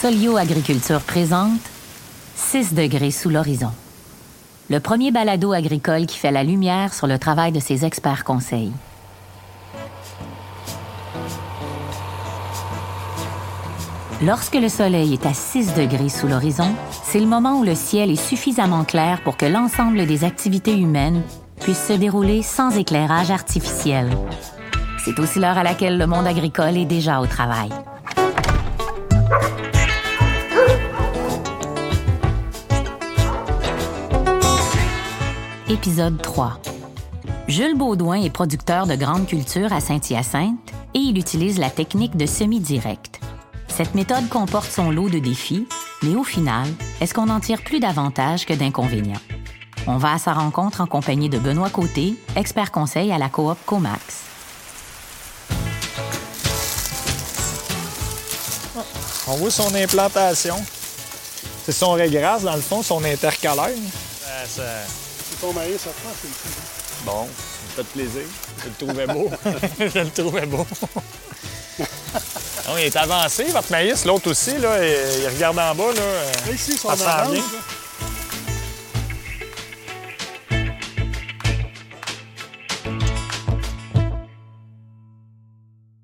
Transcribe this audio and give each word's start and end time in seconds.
Solio 0.00 0.36
Agriculture 0.36 1.00
présente 1.00 1.58
6 2.34 2.74
degrés 2.74 3.10
sous 3.10 3.30
l'horizon. 3.30 3.70
Le 4.68 4.78
premier 4.78 5.10
balado 5.10 5.54
agricole 5.54 6.04
qui 6.04 6.18
fait 6.18 6.30
la 6.30 6.44
lumière 6.44 6.92
sur 6.92 7.06
le 7.06 7.18
travail 7.18 7.50
de 7.50 7.60
ses 7.60 7.86
experts 7.86 8.22
conseils. 8.22 8.72
Lorsque 14.22 14.56
le 14.56 14.68
soleil 14.68 15.14
est 15.14 15.24
à 15.24 15.32
6 15.32 15.72
degrés 15.72 16.10
sous 16.10 16.28
l'horizon, 16.28 16.74
c'est 17.02 17.20
le 17.20 17.26
moment 17.26 17.58
où 17.60 17.64
le 17.64 17.74
ciel 17.74 18.10
est 18.10 18.22
suffisamment 18.22 18.84
clair 18.84 19.22
pour 19.22 19.38
que 19.38 19.46
l'ensemble 19.46 20.04
des 20.04 20.24
activités 20.24 20.76
humaines 20.76 21.22
puissent 21.60 21.86
se 21.86 21.94
dérouler 21.94 22.42
sans 22.42 22.76
éclairage 22.76 23.30
artificiel. 23.30 24.10
C'est 25.02 25.18
aussi 25.20 25.38
l'heure 25.38 25.56
à 25.56 25.62
laquelle 25.62 25.96
le 25.96 26.06
monde 26.06 26.26
agricole 26.26 26.76
est 26.76 26.84
déjà 26.84 27.20
au 27.22 27.26
travail. 27.26 27.70
Épisode 35.68 36.20
3. 36.22 36.60
Jules 37.48 37.76
Baudouin 37.76 38.22
est 38.22 38.30
producteur 38.30 38.86
de 38.86 38.94
grandes 38.94 39.26
cultures 39.26 39.72
à 39.72 39.80
Saint-Hyacinthe 39.80 40.58
et 40.94 40.98
il 40.98 41.18
utilise 41.18 41.58
la 41.58 41.70
technique 41.70 42.16
de 42.16 42.26
semi-direct. 42.26 43.20
Cette 43.68 43.94
méthode 43.94 44.28
comporte 44.28 44.70
son 44.70 44.90
lot 44.90 45.08
de 45.10 45.18
défis, 45.18 45.66
mais 46.02 46.14
au 46.14 46.24
final, 46.24 46.66
est-ce 47.00 47.14
qu'on 47.14 47.28
en 47.28 47.40
tire 47.40 47.62
plus 47.62 47.80
d'avantages 47.80 48.46
que 48.46 48.54
d'inconvénients? 48.54 49.20
On 49.86 49.98
va 49.98 50.14
à 50.14 50.18
sa 50.18 50.32
rencontre 50.32 50.80
en 50.80 50.86
compagnie 50.86 51.28
de 51.28 51.38
Benoît 51.38 51.70
Côté, 51.70 52.16
expert 52.36 52.72
conseil 52.72 53.12
à 53.12 53.18
la 53.18 53.28
coop 53.28 53.58
Comax. 53.66 54.22
On 59.28 59.34
voit 59.36 59.50
son 59.50 59.74
implantation. 59.74 60.56
C'est 61.64 61.72
son 61.72 61.92
régras, 61.92 62.40
dans 62.40 62.54
le 62.54 62.60
fond, 62.62 62.82
son 62.82 63.02
intercalaire. 63.04 63.70
Ça- 64.20 64.46
ça- 64.62 64.62
C'est 65.38 65.46
ton 65.46 65.52
maïs, 65.52 65.80
ça 65.80 65.90
prend, 65.90 66.10
c'est 66.20 66.28
le 66.28 67.04
Bon, 67.04 67.26
ça 67.76 67.82
fait 67.82 67.88
plaisir. 67.92 68.22
Je 68.62 68.68
le 68.68 68.74
trouvais 68.86 69.06
beau. 69.06 69.30
Je 69.94 69.98
le 69.98 70.10
trouvais 70.10 70.46
beau. 70.46 70.66
Non, 72.68 72.76
il 72.78 72.84
est 72.84 72.96
avancé, 72.96 73.44
votre 73.44 73.70
maïs. 73.70 74.04
L'autre 74.06 74.30
aussi, 74.30 74.56
là, 74.58 74.84
il 74.84 75.22
il 75.22 75.28
regarde 75.28 75.56
en 75.58 75.72
bas. 75.74 75.92
Là. 75.94 76.52
Ici, 76.52 76.76
son 76.76 76.96
Ça 76.96 77.18
avance. 77.18 77.38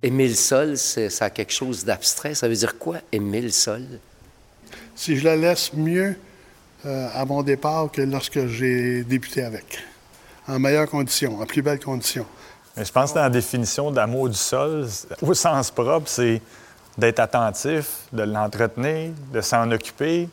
Aimer 0.02 0.28
le 0.28 0.34
sol, 0.34 0.76
c'est- 0.76 1.10
ça 1.10 1.26
a 1.26 1.30
quelque 1.30 1.52
chose 1.52 1.84
d'abstrait. 1.84 2.34
Ça 2.34 2.48
veut 2.48 2.54
dire 2.56 2.78
quoi, 2.78 2.96
aimer 3.12 3.40
le 3.40 3.50
sol? 3.50 3.84
Si 4.96 5.16
je 5.16 5.24
la 5.24 5.36
laisse 5.36 5.72
mieux 5.74 6.16
euh, 6.84 7.08
à 7.14 7.24
mon 7.24 7.42
départ 7.42 7.90
que 7.90 8.02
lorsque 8.02 8.46
j'ai 8.46 9.04
débuté 9.04 9.44
avec. 9.44 9.78
En 10.48 10.58
meilleures 10.58 10.88
conditions, 10.88 11.40
en 11.40 11.46
plus 11.46 11.62
belles 11.62 11.78
conditions. 11.78 12.26
Je 12.76 12.90
pense 12.90 13.10
que 13.10 13.16
dans 13.16 13.22
la 13.22 13.30
définition 13.30 13.90
d'amour 13.90 14.28
du 14.28 14.36
sol, 14.36 14.88
au 15.20 15.34
sens 15.34 15.70
propre, 15.70 16.08
c'est 16.08 16.40
d'être 16.98 17.20
attentif, 17.20 18.00
de 18.12 18.22
l'entretenir, 18.22 19.12
de 19.32 19.40
s'en 19.40 19.70
occuper, 19.70 20.28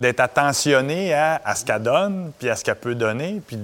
d'être 0.00 0.20
attentionné 0.20 1.12
à, 1.12 1.40
à 1.44 1.54
ce 1.54 1.64
qu'elle 1.64 1.82
donne, 1.82 2.30
puis 2.38 2.48
à 2.48 2.56
ce 2.56 2.64
qu'elle 2.64 2.76
peut 2.76 2.94
donner, 2.94 3.42
puis 3.46 3.58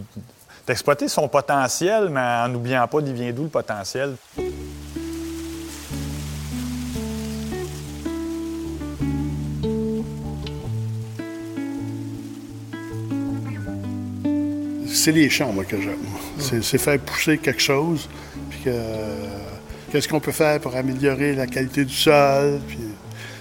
d'exploiter 0.66 1.08
son 1.08 1.28
potentiel, 1.28 2.08
mais 2.08 2.20
en 2.20 2.48
n'oubliant 2.48 2.88
pas 2.88 3.00
d'y 3.00 3.12
vient 3.12 3.32
d'où 3.32 3.44
le 3.44 3.48
potentiel. 3.48 4.16
C'est 15.04 15.12
les 15.12 15.28
champs, 15.28 15.52
moi, 15.52 15.64
que 15.66 15.78
j'aime. 15.78 15.98
C'est, 16.62 16.78
faire 16.78 16.98
pousser 16.98 17.36
quelque 17.36 17.60
chose, 17.60 18.08
puis 18.48 18.60
que, 18.64 18.70
qu'est-ce 19.92 20.08
qu'on 20.08 20.18
peut 20.18 20.32
faire 20.32 20.58
pour 20.60 20.74
améliorer 20.74 21.34
la 21.34 21.46
qualité 21.46 21.84
du 21.84 21.92
sol, 21.94 22.58
puis 22.66 22.78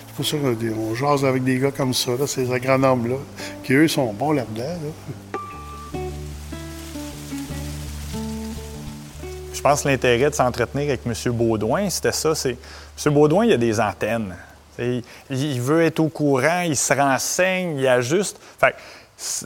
c'est 0.06 0.14
pour 0.14 0.26
ça 0.26 0.36
qu'on 0.36 0.94
jase 0.94 1.24
avec 1.24 1.42
des 1.46 1.60
gars 1.60 1.72
comme 1.72 1.94
ça, 1.94 2.18
là, 2.20 2.28
ces 2.28 2.52
agronomes-là, 2.52 3.16
qui, 3.64 3.76
eux, 3.76 3.88
sont 3.88 4.12
bons 4.12 4.34
là-dedans. 4.34 4.78
là. 5.94 6.00
Je 9.54 9.62
pense 9.62 9.84
que 9.84 9.88
l'intérêt 9.88 10.32
de 10.32 10.36
s'entretenir 10.36 10.90
avec 10.90 11.00
M. 11.06 11.32
Baudouin, 11.32 11.90
c'était 11.90 12.12
ça. 12.12 12.36
C'est 12.36 12.58
M. 13.06 13.14
Baudouin, 13.14 13.46
il 13.46 13.54
a 13.54 13.58
des 13.58 13.80
antennes. 13.80 14.36
Il, 15.30 15.62
veut 15.62 15.84
être 15.84 16.02
au 16.02 16.10
courant, 16.10 16.64
il 16.66 16.76
se 16.76 16.94
renseigne, 16.94 17.78
il 17.78 17.88
ajuste. 17.88 18.38
Fait 18.60 18.76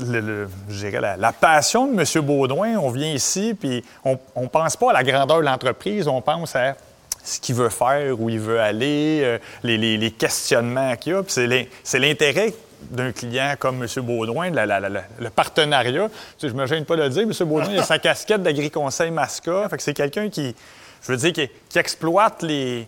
le- 0.05 0.19
le- 0.19 0.49
je 0.69 0.88
dirais 0.88 1.01
la, 1.01 1.17
la 1.17 1.31
passion 1.33 1.88
de 1.88 1.99
M. 1.99 2.25
Baudouin, 2.25 2.75
on 2.77 2.89
vient 2.89 3.11
ici, 3.11 3.55
puis 3.59 3.83
on 4.05 4.17
ne 4.41 4.47
pense 4.47 4.75
pas 4.75 4.89
à 4.91 4.93
la 4.93 5.03
grandeur 5.03 5.39
de 5.39 5.45
l'entreprise, 5.45 6.07
on 6.07 6.21
pense 6.21 6.55
à 6.55 6.75
ce 7.23 7.39
qu'il 7.39 7.55
veut 7.55 7.69
faire, 7.69 8.19
où 8.19 8.29
il 8.29 8.39
veut 8.39 8.59
aller, 8.59 9.21
euh, 9.23 9.38
les, 9.63 9.77
les- 9.77 9.97
les 9.97 10.11
questionnements 10.11 10.95
qu'il 10.95 11.13
y 11.13 11.15
a. 11.15 11.23
C'est 11.27 11.47
l'in- 11.47 11.65
c'est 11.83 11.99
l'intérêt 11.99 12.53
d'un 12.91 13.11
client 13.11 13.53
comme 13.59 13.83
M. 13.83 13.89
Baudouin, 14.03 14.49
la- 14.51 14.65
la- 14.65 14.79
la- 14.79 14.89
la- 14.89 15.03
le 15.19 15.29
partenariat. 15.29 16.07
Tu 16.09 16.13
sais, 16.38 16.47
je 16.49 16.53
ne 16.53 16.59
me 16.61 16.65
gêne 16.67 16.85
pas 16.85 16.95
de 16.95 17.01
le 17.03 17.09
dire, 17.09 17.23
M. 17.23 17.31
Baudouin, 17.47 17.71
il 17.73 17.79
a 17.79 17.83
sa 17.83 17.99
casquette 17.99 18.44
d'agri-conseil 18.44 19.11
Masca. 19.11 19.67
Fait 19.69 19.77
que 19.77 19.83
c'est 19.83 19.94
quelqu'un 19.94 20.29
qui, 20.29 20.55
je 21.03 21.11
veux 21.11 21.17
dire, 21.17 21.33
qui, 21.33 21.49
qui 21.69 21.79
exploite 21.79 22.44
les, 22.44 22.88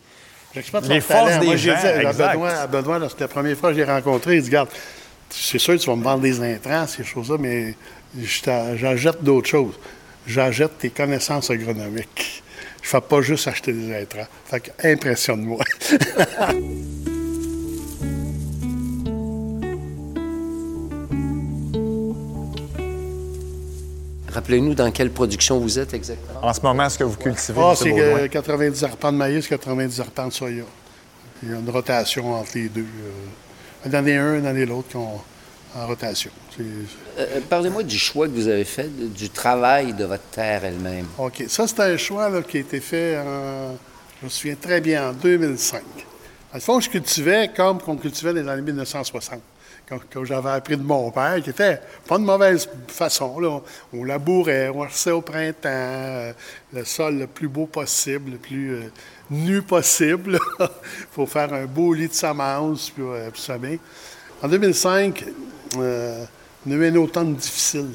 forces 1.02 1.26
talent. 1.26 1.40
des 1.40 1.46
Moi, 1.48 1.56
j'ai 1.58 1.72
gens. 1.72 1.80
dit 1.82 1.88
à 1.88 2.04
exact. 2.04 2.40
À 2.44 2.68
Benoît, 2.68 3.00
lorsque 3.00 3.20
la 3.20 3.28
première 3.28 3.58
fois 3.58 3.70
que 3.72 3.76
je 3.78 3.82
l'ai 3.84 3.92
rencontré, 3.92 4.38
il 4.38 4.44
dit 4.44 4.50
Garde, 4.50 4.70
c'est 5.30 5.60
sûr 5.60 5.76
que 5.76 5.80
tu 5.80 5.90
vas 5.90 5.96
me 5.96 6.04
vendre 6.04 6.22
des 6.22 6.40
intrants, 6.42 6.88
ces 6.88 7.04
choses-là, 7.04 7.38
mais 7.40 7.76
je 8.20 8.42
t'a- 8.42 8.76
j'achète 8.76 9.24
d'autres 9.24 9.48
choses. 9.50 9.74
J'achète 10.28 10.78
tes 10.78 10.90
connaissances 10.90 11.50
agronomiques. 11.50 12.44
Je 12.82 12.88
ne 12.88 12.92
fais 12.92 13.02
pas 13.02 13.22
juste 13.22 13.48
acheter 13.48 13.74
des 13.74 13.94
intrants. 13.96 14.28
Fait 14.46 14.60
que 14.62 14.88
impressionne-moi. 14.88 15.60
Rappelez-nous 24.32 24.76
dans 24.76 24.92
quelle 24.92 25.10
production 25.12 25.60
vous 25.60 25.80
êtes 25.80 25.94
exactement. 25.94 26.40
En 26.46 26.54
ce 26.54 26.62
moment, 26.62 26.88
ce 26.88 27.00
que 27.00 27.04
vous 27.04 27.18
cultivez, 27.18 27.60
Ah, 27.62 27.74
c'est 27.76 27.90
Baudouin? 27.90 28.04
euh, 28.20 28.28
90 28.28 28.84
arpents 28.84 29.12
de 29.12 29.18
maïs, 29.18 29.48
90 29.48 30.00
arpents 30.02 30.28
de 30.28 30.34
soya. 30.34 30.64
Il 31.42 31.50
y 31.50 31.54
a 31.54 31.58
une 31.58 31.70
rotation 31.70 32.34
entre 32.36 32.52
les 32.56 32.70
deux. 32.70 32.82
euh, 32.82 33.12
une 33.86 33.96
année 33.96 34.18
un, 34.18 34.38
une 34.40 34.46
année 34.46 34.66
l'autre, 34.66 34.98
en 34.98 35.22
rotation. 35.88 36.32
C'est- 36.56 36.64
Euh, 37.20 37.40
Parlez-moi 37.50 37.84
du 37.84 37.98
choix 37.98 38.28
que 38.28 38.34
vous 38.34 38.48
avez 38.48 38.64
fait, 38.66 38.88
du 38.90 39.30
travail 39.30 39.94
de 39.94 40.06
votre 40.06 40.24
terre 40.32 40.66
elle-même. 40.66 41.06
OK. 41.18 41.44
Ça, 41.48 41.68
c'est 41.68 41.80
un 41.82 41.98
choix 41.98 42.30
là, 42.30 42.42
qui 42.42 42.58
a 42.58 42.60
été 42.62 42.80
fait, 42.80 43.18
en, 43.20 43.78
je 44.20 44.26
me 44.26 44.30
souviens 44.30 44.56
très 44.56 44.82
bien, 44.82 45.10
en 45.10 45.14
2005. 45.14 45.82
Dans 45.82 46.56
le 46.56 46.60
fond, 46.62 46.80
je 46.80 46.90
cultivais 46.90 47.52
comme 47.56 47.80
qu'on 47.80 47.96
cultivait 47.98 48.34
dans 48.34 48.42
les 48.42 48.48
années 48.50 48.62
1960, 48.64 49.40
quand, 49.88 50.00
quand 50.12 50.26
j'avais 50.26 50.50
appris 50.50 50.78
de 50.78 50.82
mon 50.84 51.12
père, 51.12 51.40
qui 51.44 51.52
était 51.52 51.80
pas 52.08 52.18
de 52.18 52.24
mauvaise 52.24 52.68
façon. 52.88 53.40
Là. 53.40 53.50
On, 53.50 54.00
on 54.00 54.04
labourait, 54.04 54.70
on 54.74 54.82
arrosait 54.84 55.12
au 55.12 55.22
printemps, 55.22 55.70
euh, 55.70 56.34
le 56.74 56.84
sol 56.86 57.20
le 57.20 57.28
plus 57.28 57.48
beau 57.48 57.68
possible, 57.68 58.32
le 58.32 58.38
plus 58.38 58.76
euh, 58.76 58.92
nu 59.30 59.62
possible, 59.62 60.40
pour 61.14 61.30
faire 61.30 61.54
un 61.54 61.66
beau 61.66 61.94
lit 61.94 62.08
de 62.08 62.14
semences, 62.14 62.90
puis, 62.90 63.04
euh, 63.04 63.30
puis. 63.32 63.80
En 64.42 64.48
2005, 64.48 65.26
euh, 65.78 66.24
on 66.66 66.72
a 66.72 66.76
eu 66.76 66.88
un 66.88 66.96
automne 66.96 67.36
difficile. 67.36 67.92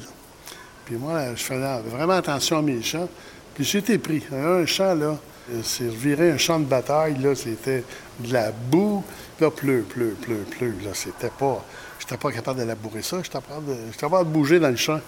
Puis 0.85 0.95
moi, 0.95 1.33
je 1.35 1.43
faisais 1.43 1.79
vraiment 1.89 2.13
attention 2.13 2.59
à 2.59 2.61
mes 2.61 2.81
champs. 2.81 3.09
Puis 3.55 3.63
j'ai 3.63 3.79
été 3.79 3.97
pris. 3.97 4.23
Un 4.31 4.65
champ, 4.65 4.93
là, 4.93 5.17
euh, 5.51 5.61
c'est 5.63 5.87
reviré 5.89 6.31
un 6.31 6.37
champ 6.37 6.59
de 6.59 6.65
bataille, 6.65 7.17
là, 7.19 7.33
c'était 7.35 7.83
de 8.19 8.33
la 8.33 8.51
boue. 8.51 9.03
Là, 9.39 9.51
pleu, 9.51 9.81
pleu, 9.81 10.15
pleu, 10.21 10.45
pleu. 10.57 10.73
Là, 10.83 10.91
c'était 10.93 11.29
pas... 11.29 11.63
J'étais 11.99 12.17
pas 12.17 12.31
capable 12.31 12.59
de 12.59 12.65
labourer 12.65 13.01
ça. 13.01 13.17
J'étais 13.17 13.39
capable 13.39 13.65
de, 13.65 13.97
capable 13.97 14.29
de 14.29 14.33
bouger 14.33 14.59
dans 14.59 14.69
le 14.69 14.75
champ. 14.75 14.99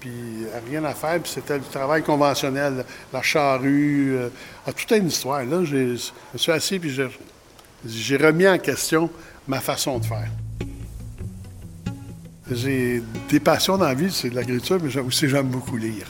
Puis 0.00 0.10
euh, 0.10 0.60
rien 0.68 0.84
à 0.84 0.94
faire. 0.94 1.20
Puis 1.20 1.32
c'était 1.34 1.58
du 1.58 1.66
travail 1.66 2.02
conventionnel. 2.02 2.84
La 3.12 3.22
charrue. 3.22 4.14
euh, 4.16 4.28
ah, 4.66 4.72
toute 4.72 4.90
une 4.92 5.08
histoire. 5.08 5.44
Là, 5.44 5.64
je 5.64 5.76
me 5.76 5.96
suis 6.38 6.52
assis, 6.52 6.78
puis 6.78 6.96
j'ai, 7.86 8.16
remis 8.16 8.48
en 8.48 8.58
question 8.58 9.10
ma 9.46 9.60
façon 9.60 9.98
de 9.98 10.06
faire. 10.06 10.28
J'ai 12.50 13.02
des 13.28 13.40
passions 13.40 13.76
dans 13.78 13.86
la 13.86 13.94
vie, 13.94 14.10
c'est 14.10 14.30
de 14.30 14.34
l'agriculture, 14.34 14.78
mais 14.82 14.96
aussi 14.98 15.28
j'aime 15.28 15.48
beaucoup 15.48 15.76
lire. 15.76 16.06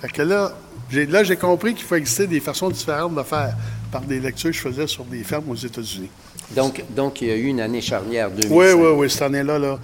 Fait 0.00 0.08
que 0.08 0.22
là, 0.22 0.52
là, 0.92 1.24
j'ai 1.24 1.36
compris 1.36 1.74
qu'il 1.74 1.84
faut 1.84 1.96
exister 1.96 2.26
des 2.26 2.40
façons 2.40 2.70
différentes 2.70 3.14
de 3.14 3.22
faire 3.22 3.54
par 3.92 4.00
des 4.00 4.18
lectures 4.18 4.50
que 4.50 4.56
je 4.56 4.62
faisais 4.62 4.86
sur 4.86 5.04
des 5.04 5.22
fermes 5.24 5.50
aux 5.50 5.54
États-Unis. 5.54 6.10
Donc, 6.56 6.82
donc, 6.90 7.20
il 7.20 7.28
y 7.28 7.30
a 7.30 7.36
eu 7.36 7.44
une 7.46 7.60
année 7.60 7.80
charnière 7.80 8.30
2005. 8.30 8.50
Oui, 8.54 8.66
oui, 8.72 8.88
oui, 8.96 9.10
cette 9.10 9.22
année-là, 9.22 9.58
là, 9.58 9.78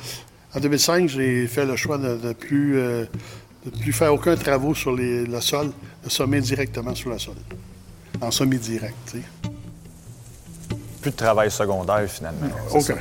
en 0.55 0.61
2005, 0.61 1.09
j'ai 1.09 1.47
fait 1.47 1.65
le 1.67 1.77
choix 1.77 1.99
de 1.99 2.17
ne 2.29 2.33
plus, 2.33 2.79
euh, 2.79 3.05
de 3.67 3.71
plus 3.79 3.93
faire 3.93 4.13
aucun 4.15 4.35
travaux 4.37 4.75
sur 4.75 4.93
les- 4.95 5.25
le 5.27 5.41
sol, 5.41 5.73
de 6.05 6.09
semer 6.11 6.41
directement 6.41 6.95
sur 6.95 7.11
le 7.11 7.19
sol. 7.19 7.35
En 8.21 8.31
semi 8.31 8.57
direct, 8.59 8.95
tu 9.11 9.19
sais. 9.19 9.25
Plus 11.03 11.11
de 11.11 11.17
travail 11.17 11.51
secondaire, 11.51 12.09
finalement. 12.09 12.47
Aucun. 12.71 12.97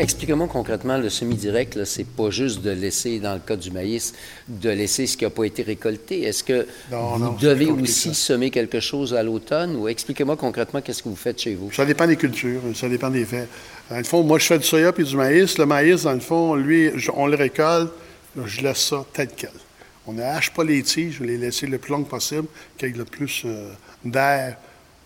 Expliquez-moi 0.00 0.48
concrètement, 0.48 0.96
le 0.96 1.10
semi-direct, 1.10 1.84
c'est 1.84 2.06
pas 2.06 2.30
juste 2.30 2.62
de 2.62 2.70
laisser, 2.70 3.18
dans 3.18 3.34
le 3.34 3.40
cas 3.40 3.56
du 3.56 3.70
maïs, 3.70 4.14
de 4.48 4.70
laisser 4.70 5.06
ce 5.06 5.16
qui 5.18 5.24
n'a 5.24 5.30
pas 5.30 5.44
été 5.44 5.62
récolté. 5.62 6.22
Est-ce 6.22 6.42
que 6.42 6.66
Non, 6.90 7.06
vous 7.16 7.24
non, 7.26 7.32
devez 7.38 7.66
aussi 7.70 8.14
semer 8.14 8.50
quelque 8.50 8.80
chose 8.80 9.12
à 9.12 9.22
l'automne? 9.22 9.76
Ou 9.76 9.88
expliquez-moi 9.88 10.36
concrètement 10.38 10.80
qu'est-ce 10.80 11.02
que 11.02 11.10
vous 11.10 11.16
faites 11.16 11.38
chez 11.38 11.54
vous? 11.54 11.70
Ça 11.70 11.84
dépend 11.84 12.06
des 12.06 12.16
cultures, 12.16 12.62
ça 12.74 12.88
dépend 12.88 13.10
des 13.10 13.26
faits. 13.26 13.46
Dans 13.90 13.98
le 13.98 14.04
fond, 14.04 14.22
moi, 14.22 14.38
je 14.38 14.46
fais 14.46 14.58
du 14.58 14.64
soya 14.64 14.90
puis 14.92 15.04
du 15.04 15.16
maïs. 15.16 15.58
Le 15.58 15.66
maïs, 15.66 16.04
dans 16.04 16.14
le 16.14 16.20
fond, 16.20 16.54
lui, 16.54 16.90
je- 16.96 17.10
on 17.14 17.26
le 17.26 17.36
récolte, 17.36 17.92
je 18.46 18.62
laisse 18.62 18.78
ça 18.78 19.04
tel 19.12 19.28
quel. 19.36 19.50
On 20.06 20.14
ne 20.14 20.22
hache 20.22 20.50
pas 20.52 20.64
les 20.64 20.82
tiges, 20.82 21.16
je 21.18 21.24
les 21.24 21.36
laisser 21.36 21.66
le 21.66 21.76
plus 21.76 21.92
long 21.92 22.04
possible, 22.04 22.46
qu'il 22.78 22.88
y 22.88 22.92
ait 22.92 22.96
le 22.96 23.04
plus 23.04 23.42
euh, 23.44 23.68
d'air 24.04 24.56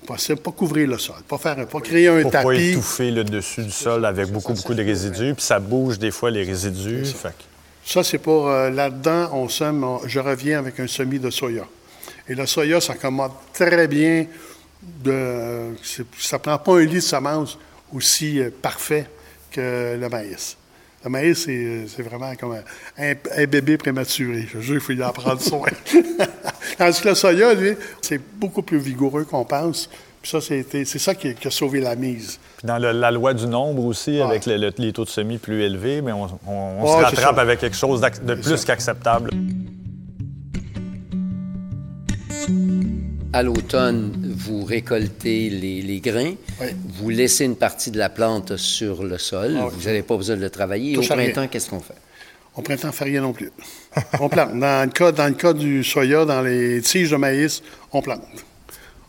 possible, 0.04 0.40
pas 0.40 0.52
couvrir 0.52 0.88
le 0.88 0.98
sol, 0.98 1.16
pas 1.28 1.38
faire, 1.38 1.66
pas 1.66 1.80
créer 1.80 2.08
un 2.08 2.22
Pour 2.22 2.30
pas 2.30 2.42
tapis. 2.44 2.70
étouffer 2.70 3.10
le 3.10 3.24
dessus 3.24 3.62
du 3.64 3.70
sol 3.70 4.04
avec 4.04 4.28
beaucoup, 4.30 4.52
beaucoup 4.54 4.74
de 4.74 4.82
résidus. 4.82 5.34
Puis 5.34 5.44
ça 5.44 5.58
bouge 5.58 5.98
des 5.98 6.10
fois 6.10 6.30
les 6.30 6.42
résidus. 6.44 7.04
Fait 7.06 7.34
Ça, 7.84 8.02
c'est 8.04 8.18
pour 8.18 8.48
euh, 8.48 8.70
là-dedans, 8.70 9.30
on 9.32 9.48
sème, 9.48 9.82
on- 9.84 10.00
je 10.06 10.20
reviens 10.20 10.58
avec 10.58 10.78
un 10.80 10.86
semis 10.86 11.18
de 11.18 11.30
soya. 11.30 11.64
Et 12.28 12.34
le 12.34 12.46
soya 12.46 12.80
s'accommode 12.80 13.32
très 13.52 13.88
bien. 13.88 14.26
De, 15.02 15.74
ça 16.18 16.38
prend 16.38 16.58
pas 16.58 16.72
un 16.76 16.84
lit 16.84 16.94
de 16.96 17.00
semence 17.00 17.58
aussi 17.92 18.38
euh, 18.40 18.50
parfait 18.60 19.06
que 19.50 19.96
le 19.98 20.08
maïs. 20.10 20.56
Le 21.02 21.10
maïs, 21.10 21.44
c'est, 21.44 21.52
euh, 21.52 21.86
vraiment 22.02 22.34
comme 22.36 22.52
un, 22.52 22.62
un- 23.02 23.14
un 23.36 23.44
bébé 23.46 23.78
prématuré. 23.78 24.46
Je 24.52 24.60
jure, 24.60 24.74
il 24.74 24.80
faut 24.80 24.92
y 24.92 25.02
en 25.02 25.10
prendre 25.12 25.40
soin. 25.40 25.68
Tandis 26.78 27.00
que 27.00 27.08
le 27.08 27.14
soya, 27.14 27.54
lui, 27.54 27.72
c'est 28.02 28.20
beaucoup 28.38 28.62
plus 28.62 28.78
vigoureux 28.78 29.24
qu'on 29.24 29.44
pense. 29.44 29.88
Puis 30.22 30.30
ça, 30.30 30.40
c'est 30.40 30.84
ça 30.98 31.14
qui, 31.14 31.34
qui 31.34 31.48
a 31.48 31.50
sauvé 31.50 31.80
la 31.80 31.96
mise. 31.96 32.38
Puis 32.56 32.66
dans 32.66 32.78
le- 32.78 32.92
la 32.92 33.10
loi 33.10 33.34
du 33.34 33.46
nombre 33.46 33.84
aussi, 33.84 34.12
Ouais. 34.12 34.22
avec 34.22 34.46
le- 34.46 34.56
le- 34.56 34.72
les 34.78 34.92
taux 34.92 35.04
de 35.04 35.10
semis 35.10 35.36
plus 35.38 35.62
élevés, 35.62 36.00
mais 36.00 36.12
on, 36.12 36.24
on- 36.24 36.28
on 36.48 36.82
Ouais, 36.82 37.00
se 37.00 37.04
rattrape 37.04 37.38
avec 37.38 37.60
quelque 37.60 37.76
chose 37.76 38.00
de 38.00 38.08
C'est 38.12 38.36
plus 38.40 38.56
ça. 38.56 38.64
qu'acceptable. 38.66 39.30
À 43.32 43.42
l'automne, 43.42 44.12
vous 44.36 44.64
récoltez 44.64 45.50
les, 45.50 45.82
les 45.82 46.00
grains, 46.00 46.34
Oui. 46.60 46.66
vous 47.00 47.10
laissez 47.10 47.44
une 47.44 47.56
partie 47.56 47.90
de 47.90 47.98
la 47.98 48.08
plante 48.08 48.56
sur 48.56 49.02
le 49.02 49.18
sol, 49.18 49.56
Ah 49.60 49.66
vous 49.70 49.86
n'avez 49.86 50.02
pas 50.02 50.16
besoin 50.16 50.36
de 50.36 50.40
le 50.40 50.50
travailler. 50.50 50.92
Et 50.92 50.96
au 50.98 51.02
printemps, 51.02 51.48
qu'est-ce 51.48 51.68
qu'on 51.68 51.80
fait? 51.80 51.94
Au 52.56 52.62
printemps, 52.62 52.84
on 52.84 52.86
ne 52.88 52.92
fait 52.92 53.04
rien 53.04 53.20
non 53.20 53.32
plus. 53.32 53.50
On 54.20 54.28
plante. 54.28 54.58
Dans 54.58 54.84
le, 54.84 54.90
cas, 54.90 55.10
dans 55.10 55.26
le 55.26 55.34
cas 55.34 55.52
du 55.52 55.82
soya, 55.82 56.24
dans 56.24 56.40
les 56.40 56.80
tiges 56.82 57.10
de 57.10 57.16
maïs, 57.16 57.62
on 57.92 58.00
plante. 58.00 58.22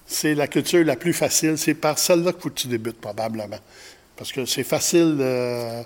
C'est 0.08 0.34
la 0.34 0.48
culture 0.48 0.84
la 0.84 0.96
plus 0.96 1.14
facile. 1.14 1.58
C'est 1.58 1.76
par 1.76 2.00
celle-là 2.00 2.34
que 2.34 2.50
tu 2.50 2.68
débutes, 2.68 3.00
probablement. 3.00 3.60
Parce 4.16 4.32
que 4.32 4.46
c'est 4.46 4.64
facile 4.64 5.18
euh, 5.20 5.84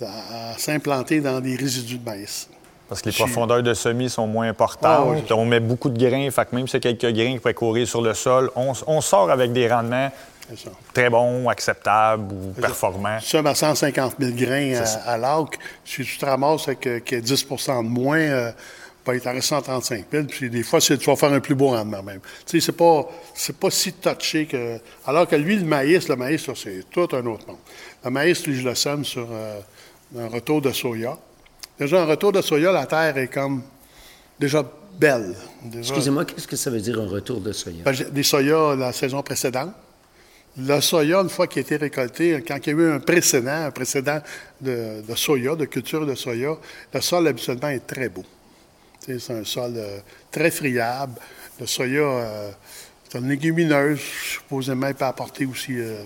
à 0.00 0.56
s'implanter 0.56 1.20
dans 1.20 1.40
des 1.40 1.56
résidus 1.56 1.98
de 1.98 2.04
maïs. 2.04 2.48
Parce 2.88 3.00
que 3.00 3.08
les 3.08 3.14
profondeurs 3.14 3.62
de 3.62 3.74
semis 3.74 4.10
sont 4.10 4.26
moins 4.26 4.48
importantes. 4.48 4.84
Ah 4.84 5.04
oui. 5.04 5.22
On 5.30 5.44
met 5.44 5.60
beaucoup 5.60 5.88
de 5.88 5.98
grains, 5.98 6.30
fait 6.30 6.48
que 6.48 6.54
même 6.54 6.66
y 6.70 6.76
a 6.76 6.80
quelques 6.80 7.14
grains 7.14 7.32
qui 7.32 7.38
pourraient 7.38 7.54
courir 7.54 7.88
sur 7.88 8.02
le 8.02 8.12
sol, 8.14 8.50
on, 8.56 8.72
on 8.86 9.00
sort 9.00 9.30
avec 9.30 9.52
des 9.52 9.68
rendements 9.68 10.10
C'est. 10.10 10.33
Très 10.92 11.10
bons, 11.10 11.48
acceptables 11.48 12.32
ou 12.32 12.52
performants. 12.60 13.18
Tu 13.20 13.26
sommes 13.28 13.46
à 13.46 13.54
150 13.54 14.14
000 14.20 14.32
grains 14.36 14.74
à, 14.82 15.12
à 15.12 15.18
l'arc. 15.18 15.58
Si 15.84 16.02
tu 16.04 16.18
te 16.18 16.24
ramasses 16.26 16.68
avec 16.68 16.86
euh, 16.86 17.00
qu'il 17.00 17.18
y 17.18 17.20
a 17.20 17.24
10% 17.24 17.84
de 17.84 17.88
moins, 17.88 18.18
euh, 18.18 18.52
ben, 19.06 19.14
il 19.14 19.20
t'en 19.20 19.32
reste 19.32 19.48
135 19.48 20.04
000. 20.10 20.24
Puis 20.24 20.48
des 20.50 20.62
fois, 20.62 20.80
c'est- 20.80 20.96
tu 20.98 21.06
vas 21.10 21.16
faire 21.16 21.32
un 21.32 21.40
plus 21.40 21.54
beau 21.54 21.68
rendement 21.68 22.02
même. 22.02 22.20
Tu 22.46 22.60
sais, 22.60 22.66
c'est 22.66 22.72
pas, 22.76 23.06
c'est 23.34 23.56
pas 23.56 23.70
si 23.70 23.92
touché 23.92 24.46
que. 24.46 24.78
Alors 25.06 25.26
que 25.28 25.36
lui, 25.36 25.56
le 25.56 25.64
maïs, 25.64 26.08
le 26.08 26.16
maïs, 26.16 26.46
c'est 26.54 26.84
tout 26.90 27.08
un 27.12 27.26
autre 27.26 27.46
monde. 27.46 27.58
Le 28.04 28.10
maïs, 28.10 28.46
lui, 28.46 28.56
je 28.60 28.66
le 28.68 28.74
sème 28.74 29.04
sur 29.04 29.26
euh, 29.30 29.60
un 30.18 30.28
retour 30.28 30.60
de 30.62 30.72
soya. 30.72 31.18
Déjà, 31.78 32.02
un 32.02 32.06
retour 32.06 32.32
de 32.32 32.40
soya, 32.40 32.70
la 32.72 32.86
terre 32.86 33.16
est 33.18 33.28
comme 33.28 33.62
déjà 34.38 34.62
belle. 34.98 35.34
Déjà- 35.64 35.88
Excusez-moi, 35.90 36.24
qu'est-ce 36.24 36.46
que 36.46 36.56
ça 36.56 36.70
veut 36.70 36.80
dire 36.80 37.00
un 37.00 37.08
retour 37.08 37.40
de 37.40 37.52
soya? 37.52 37.82
ben, 37.84 37.92
des 38.12 38.22
soya 38.22 38.76
la 38.76 38.92
saison 38.92 39.22
précédente. 39.22 39.72
Le 40.56 40.80
soya, 40.80 41.18
une 41.18 41.28
fois 41.28 41.48
qu'il 41.48 41.58
a 41.58 41.62
été 41.62 41.76
récolté, 41.76 42.44
quand 42.46 42.58
il 42.64 42.70
y 42.70 42.76
a 42.76 42.78
eu 42.78 42.92
un 42.92 43.00
précédent, 43.00 43.64
un 43.66 43.70
précédent 43.72 44.20
de, 44.60 45.02
soya, 45.16 45.56
de 45.56 45.64
culture 45.64 46.06
de 46.06 46.14
soya, 46.14 46.56
le 46.92 47.00
sol 47.00 47.26
habituellement 47.26 47.70
est 47.70 47.84
très 47.84 48.08
beau. 48.08 48.24
C'est 49.00 49.30
un 49.30 49.44
sol 49.44 49.72
euh, 49.76 49.98
très 50.30 50.52
friable. 50.52 51.20
Le 51.60 51.66
soya, 51.66 52.02
euh, 52.02 52.50
c'est 53.08 53.18
une 53.18 53.28
légumineuse. 53.28 53.98
Supposément, 53.98 54.86
il 54.86 54.94
peut 54.94 55.04
apporter 55.04 55.44
aussi 55.44 55.72
euh, 55.80 56.04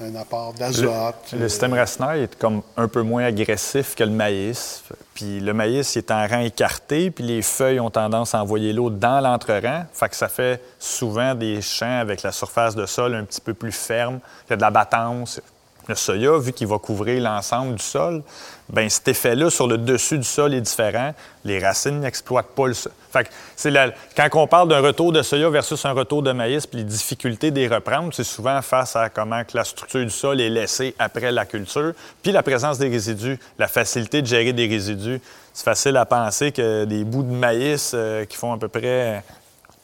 un 0.00 0.14
apport 0.14 0.52
d'azote. 0.54 1.32
Le 1.32 1.42
euh, 1.42 1.48
système 1.48 1.72
racinaire 1.72 2.12
est 2.12 2.38
comme 2.38 2.62
un 2.76 2.88
peu 2.88 3.02
moins 3.02 3.24
agressif 3.24 3.94
que 3.94 4.04
le 4.04 4.10
maïs. 4.10 4.84
Puis 5.14 5.40
le 5.40 5.52
maïs 5.52 5.94
il 5.94 5.98
est 5.98 6.10
en 6.10 6.26
rang 6.26 6.40
écarté, 6.40 7.10
puis 7.10 7.24
les 7.24 7.42
feuilles 7.42 7.80
ont 7.80 7.90
tendance 7.90 8.34
à 8.34 8.42
envoyer 8.42 8.72
l'eau 8.72 8.90
dans 8.90 9.20
l'entre-rang. 9.20 9.84
Fait 9.92 10.08
que 10.08 10.16
ça 10.16 10.28
fait 10.28 10.62
souvent 10.78 11.34
des 11.34 11.60
champs 11.60 11.98
avec 12.00 12.22
la 12.22 12.32
surface 12.32 12.74
de 12.74 12.86
sol 12.86 13.14
un 13.14 13.24
petit 13.24 13.40
peu 13.40 13.54
plus 13.54 13.72
ferme. 13.72 14.20
Il 14.46 14.50
y 14.50 14.52
a 14.54 14.56
de 14.56 14.62
la 14.62 14.70
battance. 14.70 15.40
Le 15.88 15.94
soya, 15.94 16.36
vu 16.38 16.52
qu'il 16.52 16.66
va 16.66 16.78
couvrir 16.78 17.22
l'ensemble 17.22 17.74
du 17.76 17.82
sol, 17.82 18.22
ben 18.68 18.90
cet 18.90 19.08
effet-là 19.08 19.48
sur 19.48 19.66
le 19.66 19.78
dessus 19.78 20.18
du 20.18 20.24
sol 20.24 20.52
est 20.52 20.60
différent. 20.60 21.14
Les 21.46 21.58
racines 21.58 22.00
n'exploitent 22.00 22.54
pas 22.54 22.66
le 22.66 22.74
sol. 22.74 22.92
Fait 23.10 23.24
que 23.24 23.30
c'est 23.56 23.70
la- 23.70 23.92
quand 24.14 24.28
on 24.34 24.46
parle 24.46 24.68
d'un 24.68 24.80
retour 24.80 25.12
de 25.12 25.22
soya 25.22 25.48
versus 25.48 25.82
un 25.86 25.92
retour 25.92 26.22
de 26.22 26.30
maïs, 26.32 26.66
puis 26.66 26.80
les 26.80 26.84
difficultés 26.84 27.50
d'y 27.50 27.66
reprendre, 27.66 28.12
c'est 28.12 28.22
souvent 28.22 28.60
face 28.60 28.96
à 28.96 29.08
comment 29.08 29.42
que 29.44 29.56
la 29.56 29.64
structure 29.64 30.04
du 30.04 30.10
sol 30.10 30.42
est 30.42 30.50
laissée 30.50 30.94
après 30.98 31.32
la 31.32 31.46
culture, 31.46 31.94
puis 32.22 32.32
la 32.32 32.42
présence 32.42 32.76
des 32.78 32.88
résidus, 32.90 33.38
la 33.58 33.66
facilité 33.66 34.20
de 34.20 34.26
gérer 34.26 34.52
des 34.52 34.66
résidus. 34.66 35.22
C'est 35.54 35.64
facile 35.64 35.96
à 35.96 36.04
penser 36.04 36.52
que 36.52 36.84
des 36.84 37.02
bouts 37.02 37.22
de 37.22 37.32
maïs 37.32 37.92
euh, 37.94 38.26
qui 38.26 38.36
font 38.36 38.52
à 38.52 38.58
peu 38.58 38.68
près 38.68 39.24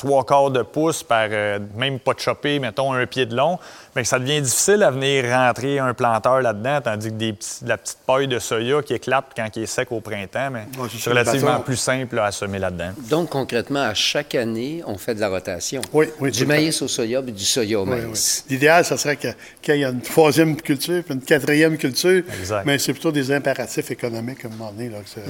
trois 0.04 0.24
quarts 0.24 0.50
de 0.50 0.62
pouce 0.62 1.02
par 1.02 1.28
euh, 1.30 1.58
même 1.76 1.98
pas 1.98 2.14
de 2.14 2.20
chopper, 2.20 2.58
mettons 2.58 2.92
un 2.92 3.06
pied 3.06 3.26
de 3.26 3.34
long, 3.34 3.58
mais 3.96 4.02
que 4.02 4.08
ça 4.08 4.18
devient 4.18 4.40
difficile 4.42 4.82
à 4.82 4.90
venir 4.90 5.24
rentrer 5.32 5.78
un 5.78 5.94
planteur 5.94 6.40
là-dedans, 6.42 6.80
tandis 6.82 7.08
que 7.08 7.14
des 7.14 7.32
petits- 7.32 7.64
la 7.64 7.78
petite 7.78 7.98
paille 8.06 8.28
de 8.28 8.38
soya 8.38 8.82
qui 8.82 8.94
éclate 8.94 9.26
quand 9.36 9.48
il 9.56 9.62
est 9.62 9.66
sec 9.66 9.90
au 9.92 10.00
printemps, 10.00 10.50
mais 10.50 10.66
Ouais, 10.78 10.88
c'est 10.92 10.98
ça, 11.00 11.10
relativement 11.10 11.60
plus 11.60 11.76
simple 11.76 12.16
là, 12.16 12.26
à 12.26 12.32
semer 12.32 12.58
là-dedans. 12.58 12.90
Donc, 13.10 13.30
concrètement, 13.30 13.82
à 13.82 13.94
chaque 13.94 14.34
année, 14.34 14.82
on 14.86 14.98
fait 14.98 15.14
de 15.14 15.20
la 15.20 15.28
rotation. 15.28 15.80
Oui, 15.92 16.06
oui, 16.20 16.30
Du 16.30 16.46
maïs 16.46 16.80
au 16.82 16.88
soya, 16.88 17.22
puis 17.22 17.32
du 17.32 17.44
soya 17.44 17.80
au 17.80 17.84
Oui, 17.84 17.90
maïs. 17.90 18.44
oui. 18.46 18.54
L'idéal, 18.54 18.84
ce 18.84 18.96
serait 18.96 19.16
que- 19.16 19.28
qu'il 19.62 19.76
y 19.76 19.82
ait 19.82 19.88
une 19.90 20.00
troisième 20.02 20.56
culture, 20.60 21.02
puis 21.04 21.14
une 21.14 21.20
quatrième 21.22 21.76
culture. 21.78 22.22
Exact. 22.38 22.64
Mais 22.66 22.78
c'est 22.78 22.92
plutôt 22.92 23.12
des 23.12 23.32
impératifs 23.32 23.90
économiques 23.90 24.44
à 24.44 24.48
un 24.48 24.50
moment 24.50 24.70
donné. 24.72 24.88
Là, 24.90 24.98
que 24.98 25.20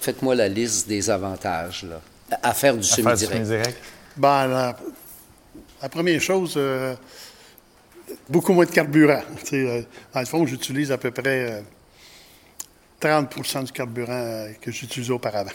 Faites-moi 0.00 0.34
la 0.34 0.48
liste 0.48 0.88
des 0.88 1.10
avantages 1.10 1.84
là, 1.84 2.00
à 2.42 2.54
faire 2.54 2.76
du 2.76 2.80
À 2.80 2.84
faire 2.84 3.14
du 3.14 3.24
semi-direct. 3.24 3.32
semi-direct. 3.46 3.78
Ben, 4.16 4.46
la, 4.46 4.76
la 5.82 5.88
première 5.88 6.20
chose, 6.20 6.54
euh, 6.56 6.94
beaucoup 8.28 8.52
moins 8.52 8.64
de 8.64 8.70
carburant. 8.70 9.22
Tu 9.40 9.46
sais, 9.46 9.56
euh, 9.56 9.82
dans 10.14 10.20
le 10.20 10.26
fond, 10.26 10.46
j'utilise 10.46 10.90
à 10.92 10.98
peu 10.98 11.10
près 11.10 11.50
euh, 11.52 11.60
30% 13.00 13.64
du 13.64 13.72
carburant 13.72 14.12
euh, 14.12 14.52
que 14.60 14.70
j'utilisais 14.70 15.12
auparavant. 15.12 15.50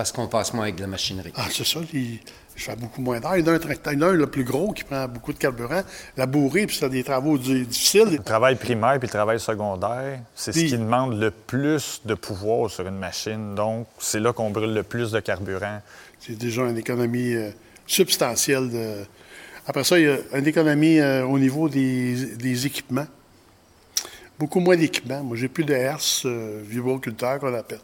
Parce 0.00 0.12
qu'on 0.12 0.28
passe 0.28 0.54
moins 0.54 0.62
avec 0.62 0.76
de 0.76 0.80
la 0.80 0.86
machinerie. 0.86 1.30
Ah, 1.36 1.48
c'est 1.50 1.66
ça, 1.66 1.78
il- 1.92 2.20
je 2.56 2.64
fais 2.64 2.74
beaucoup 2.74 3.02
moins 3.02 3.20
d'air. 3.20 3.36
Il 3.36 3.44
y 3.44 3.50
en 3.50 3.52
a 3.52 3.56
un 3.56 3.58
tracteur, 3.58 3.92
il 3.92 3.98
y 4.00 4.02
en 4.02 4.06
a 4.06 4.10
un 4.12 4.14
le 4.14 4.26
plus 4.28 4.44
gros 4.44 4.72
qui 4.72 4.82
prend 4.82 5.06
beaucoup 5.06 5.34
de 5.34 5.38
carburant. 5.38 5.82
La 6.16 6.24
bourrée, 6.24 6.66
puis 6.66 6.74
c'est 6.74 6.88
des 6.88 7.04
travaux 7.04 7.36
di- 7.36 7.66
difficiles. 7.66 8.08
Le 8.12 8.18
travail 8.22 8.56
primaire 8.56 8.98
puis 8.98 9.08
le 9.08 9.12
travail 9.12 9.38
secondaire, 9.38 10.20
c'est 10.34 10.52
ce 10.52 10.58
qui 10.60 10.70
demande 10.72 11.20
le 11.20 11.30
plus 11.30 12.00
de 12.06 12.14
pouvoir 12.14 12.70
sur 12.70 12.86
une 12.88 12.96
machine. 12.96 13.54
Donc, 13.54 13.88
c'est 13.98 14.20
là 14.20 14.32
qu'on 14.32 14.48
brûle 14.48 14.72
le 14.72 14.84
plus 14.84 15.10
de 15.12 15.20
carburant. 15.20 15.82
C'est 16.18 16.38
déjà 16.38 16.62
une 16.62 16.78
économie 16.78 17.34
euh, 17.34 17.50
substantielle. 17.86 18.70
De... 18.70 18.94
Après 19.66 19.84
ça, 19.84 19.98
il 19.98 20.06
y 20.06 20.08
a 20.08 20.16
une 20.38 20.46
économie 20.46 20.98
euh, 20.98 21.26
au 21.26 21.38
niveau 21.38 21.68
des, 21.68 22.24
des 22.36 22.64
équipements. 22.64 23.06
Beaucoup 24.38 24.60
moins 24.60 24.76
d'équipements. 24.78 25.22
Moi, 25.22 25.36
j'ai 25.36 25.48
plus 25.48 25.64
de 25.64 25.74
herse, 25.74 26.22
euh, 26.24 26.62
vibroculteur 26.64 27.38
qu'on 27.38 27.52
appelle. 27.54 27.80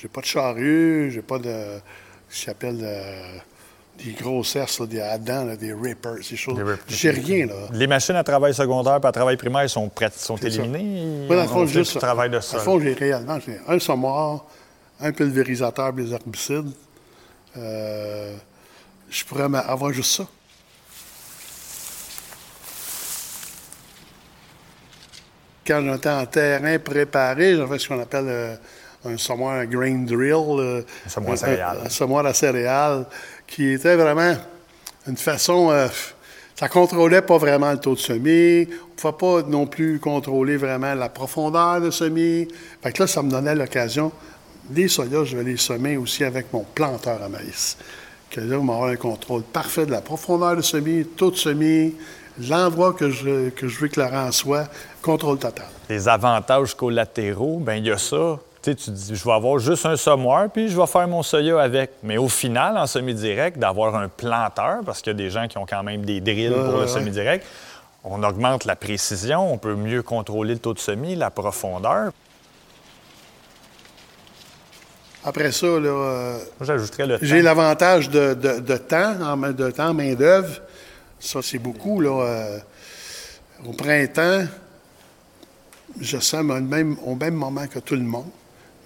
J'ai 0.00 0.06
pas 0.08 0.20
de 0.20 0.26
charrue, 0.26 1.10
j'ai 1.12 1.22
pas 1.22 1.38
de. 1.38 1.52
ce 2.28 2.42
qu'ils 2.42 2.50
appellent 2.50 2.80
euh, 2.82 3.38
des 4.04 4.12
grosses 4.12 4.54
herses, 4.54 4.78
là, 4.78 4.86
des 4.86 5.00
Adam, 5.00 5.44
là, 5.44 5.56
des 5.56 5.72
rippers, 5.72 6.22
ces 6.22 6.36
choses. 6.36 6.56
Des. 6.56 6.64
J'ai 6.86 7.10
rien, 7.10 7.46
là. 7.46 7.54
Les 7.72 7.88
machines 7.88 8.14
à 8.14 8.22
travail 8.22 8.54
secondaire 8.54 9.00
et 9.02 9.06
à 9.06 9.12
travail 9.12 9.36
primaire 9.36 9.68
sont, 9.68 9.88
prêtes, 9.88 10.14
sont 10.14 10.36
éliminées? 10.36 11.26
Moi, 11.26 11.34
dans 11.34 11.42
le 11.42 11.48
On 11.48 11.52
fond, 11.52 11.66
juste. 11.66 11.98
travail 11.98 12.30
de 12.30 12.36
Dans 12.36 12.40
sol. 12.42 12.60
le 12.60 12.64
fond, 12.64 12.80
j'ai 12.80 12.92
réellement 12.92 13.38
un 13.66 13.78
semoir, 13.80 14.44
un 15.00 15.10
pulvérisateur 15.10 15.92
les 15.92 16.12
herbicides. 16.12 16.70
Euh, 17.56 18.36
je 19.10 19.24
pourrais 19.24 19.44
avoir 19.52 19.92
juste 19.92 20.12
ça. 20.16 20.26
Quand 25.66 25.82
j'étais 25.82 26.08
en 26.08 26.24
terrain 26.26 26.78
préparé, 26.78 27.56
j'avais 27.56 27.78
ce 27.78 27.88
qu'on 27.88 28.00
appelle 28.00 28.28
euh, 28.28 28.56
un 29.04 29.16
semoir 29.16 29.64
grain 29.66 30.04
drill. 30.04 30.58
euh, 30.60 30.82
Un 31.06 31.08
semoir 31.08 31.32
à 31.34 31.36
céréales. 31.36 31.78
Un, 31.84 31.88
semoir 31.88 32.26
à 32.26 32.34
céréales, 32.34 33.06
qui 33.46 33.72
était 33.72 33.96
vraiment 33.96 34.34
une 35.06 35.16
façon. 35.16 35.70
euh, 35.70 35.88
Ça 36.54 36.68
contrôlait 36.68 37.22
pas 37.22 37.38
vraiment 37.38 37.70
le 37.70 37.78
taux 37.78 37.94
de 37.94 38.00
semis. 38.00 38.66
On 38.68 39.06
ne 39.08 39.12
pouvait 39.12 39.42
pas 39.42 39.48
non 39.48 39.66
plus 39.66 40.00
contrôler 40.00 40.56
vraiment 40.56 40.92
la 40.94 41.08
profondeur 41.08 41.80
de 41.80 41.90
semis. 41.92 42.48
Fait 42.82 42.92
que 42.92 43.02
là, 43.02 43.06
ça 43.06 43.22
me 43.22 43.30
donnait 43.30 43.54
l'occasion. 43.54 44.10
Les 44.74 44.88
soya, 44.88 45.22
je 45.24 45.36
vais 45.36 45.44
les 45.44 45.56
semer 45.56 45.96
aussi 45.96 46.24
avec 46.24 46.52
mon 46.52 46.64
planteur 46.74 47.22
à 47.22 47.28
maïs. 47.28 47.76
Que 48.28 48.40
là, 48.40 48.58
on 48.58 48.64
va 48.66 48.74
avoir 48.74 48.90
un 48.90 48.96
contrôle 48.96 49.42
parfait 49.42 49.86
de 49.86 49.92
la 49.92 50.00
profondeur 50.02 50.56
de 50.56 50.60
semis, 50.62 51.06
taux 51.16 51.30
de 51.30 51.36
semis, 51.36 51.94
l'endroit 52.48 52.92
que 52.92 53.08
je, 53.08 53.48
que 53.50 53.68
je 53.68 53.78
veux 53.78 53.88
que 53.88 54.00
le 54.00 54.06
rang 54.06 54.30
soit, 54.32 54.68
contrôle 55.00 55.38
total. 55.38 55.64
Les 55.88 56.08
avantages 56.08 56.74
collatéraux, 56.74 57.60
bien, 57.60 57.76
il 57.76 57.86
y 57.86 57.90
a 57.92 57.96
ça. 57.98 58.38
Tu, 58.74 58.84
tu 58.84 58.90
dis, 58.90 59.14
je 59.16 59.24
vais 59.24 59.32
avoir 59.32 59.58
juste 59.58 59.86
un 59.86 59.96
semoir, 59.96 60.48
puis 60.50 60.68
je 60.68 60.78
vais 60.78 60.86
faire 60.86 61.06
mon 61.08 61.22
soya 61.22 61.60
avec. 61.60 61.90
Mais 62.02 62.16
au 62.18 62.28
final, 62.28 62.76
en 62.76 62.86
semi-direct, 62.86 63.58
d'avoir 63.58 63.94
un 63.96 64.08
planteur, 64.08 64.78
parce 64.84 65.00
qu'il 65.00 65.12
y 65.12 65.14
a 65.14 65.18
des 65.18 65.30
gens 65.30 65.46
qui 65.48 65.58
ont 65.58 65.66
quand 65.66 65.82
même 65.82 66.04
des 66.04 66.20
drills 66.20 66.50
Ouais, 66.50 66.54
pour 66.56 66.64
ouais, 66.66 66.72
le 66.72 66.80
ouais. 66.80 66.88
semi-direct, 66.88 67.46
on 68.04 68.22
augmente 68.22 68.64
la 68.64 68.76
précision, 68.76 69.52
on 69.52 69.58
peut 69.58 69.74
mieux 69.74 70.02
contrôler 70.02 70.54
le 70.54 70.60
taux 70.60 70.74
de 70.74 70.78
semis, 70.78 71.14
la 71.16 71.30
profondeur. 71.30 72.12
Après 75.24 75.50
ça, 75.52 75.66
euh, 75.66 76.38
j'ajouterais 76.60 77.06
le 77.06 77.18
J'ai 77.20 77.42
l'avantage 77.42 78.08
de, 78.08 78.34
de- 78.34 78.60
de 78.60 78.76
temps, 78.76 79.14
de 79.36 79.70
temps, 79.70 79.92
main-d'œuvre. 79.92 80.60
Ça, 81.18 81.40
c'est 81.42 81.58
beaucoup. 81.58 82.00
Là, 82.00 82.22
euh, 82.22 82.58
au 83.66 83.72
printemps, 83.72 84.44
je 86.00 86.18
sème 86.18 86.50
au 86.50 86.60
même, 86.60 86.96
au 87.04 87.14
même 87.16 87.34
moment 87.34 87.66
que 87.66 87.80
tout 87.80 87.96
le 87.96 88.02
monde, 88.02 88.30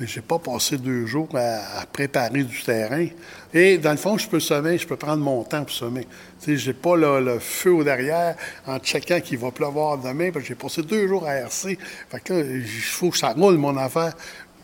mais 0.03 0.09
je 0.09 0.19
n'ai 0.19 0.27
pas 0.27 0.41
passé 0.41 0.79
deux 0.79 1.07
jours 1.07 1.29
à, 1.35 1.87
préparer 1.87 2.43
du 2.43 2.61
terrain. 2.65 3.07
Et 3.55 3.79
dans 3.79 3.93
le 3.93 3.97
fond, 3.97 4.19
je 4.19 4.29
peux 4.29 4.41
semer, 4.41 4.77
je 4.77 4.85
peux 4.85 4.97
prendre 4.97 5.23
mon 5.23 5.45
temps 5.45 5.63
pour 5.63 5.71
semer. 5.71 6.09
Tu 6.41 6.47
sais, 6.47 6.57
j'ai 6.57 6.73
pas 6.73 6.97
le 6.97 7.39
feu 7.39 7.73
au 7.73 7.85
derrière 7.85 8.35
en 8.67 8.81
checkant 8.81 9.21
qu'il 9.21 9.39
va 9.39 9.53
pleuvoir 9.53 9.99
demain, 9.99 10.33
parce 10.33 10.43
que 10.43 10.49
j'ai 10.49 10.55
passé 10.57 10.83
deux 10.83 11.07
jours 11.07 11.25
à 11.25 11.35
RC. 11.35 11.79
Fait 12.11 12.21
que 12.21 12.35
il 12.35 12.67
faut 12.67 13.11
que 13.11 13.17
ça 13.17 13.29
roule 13.29 13.59
mon 13.59 13.77
affaire. 13.77 14.13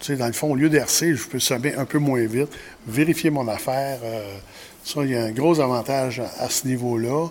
Dans 0.08 0.26
le 0.26 0.32
fond, 0.32 0.50
au 0.50 0.56
lieu 0.56 0.68
d'RC, 0.68 1.14
je 1.14 1.28
peux 1.28 1.38
semer 1.38 1.74
un 1.76 1.84
peu 1.84 1.98
moins 1.98 2.26
vite, 2.26 2.50
vérifier 2.88 3.30
mon 3.30 3.46
affaire. 3.46 4.00
euh, 4.02 4.38
ça, 4.82 5.02
il 5.04 5.10
y 5.10 5.16
a 5.16 5.22
un 5.22 5.30
gros 5.30 5.60
avantage 5.60 6.20
à 6.40 6.50
ce 6.50 6.66
niveau-là. 6.66 7.28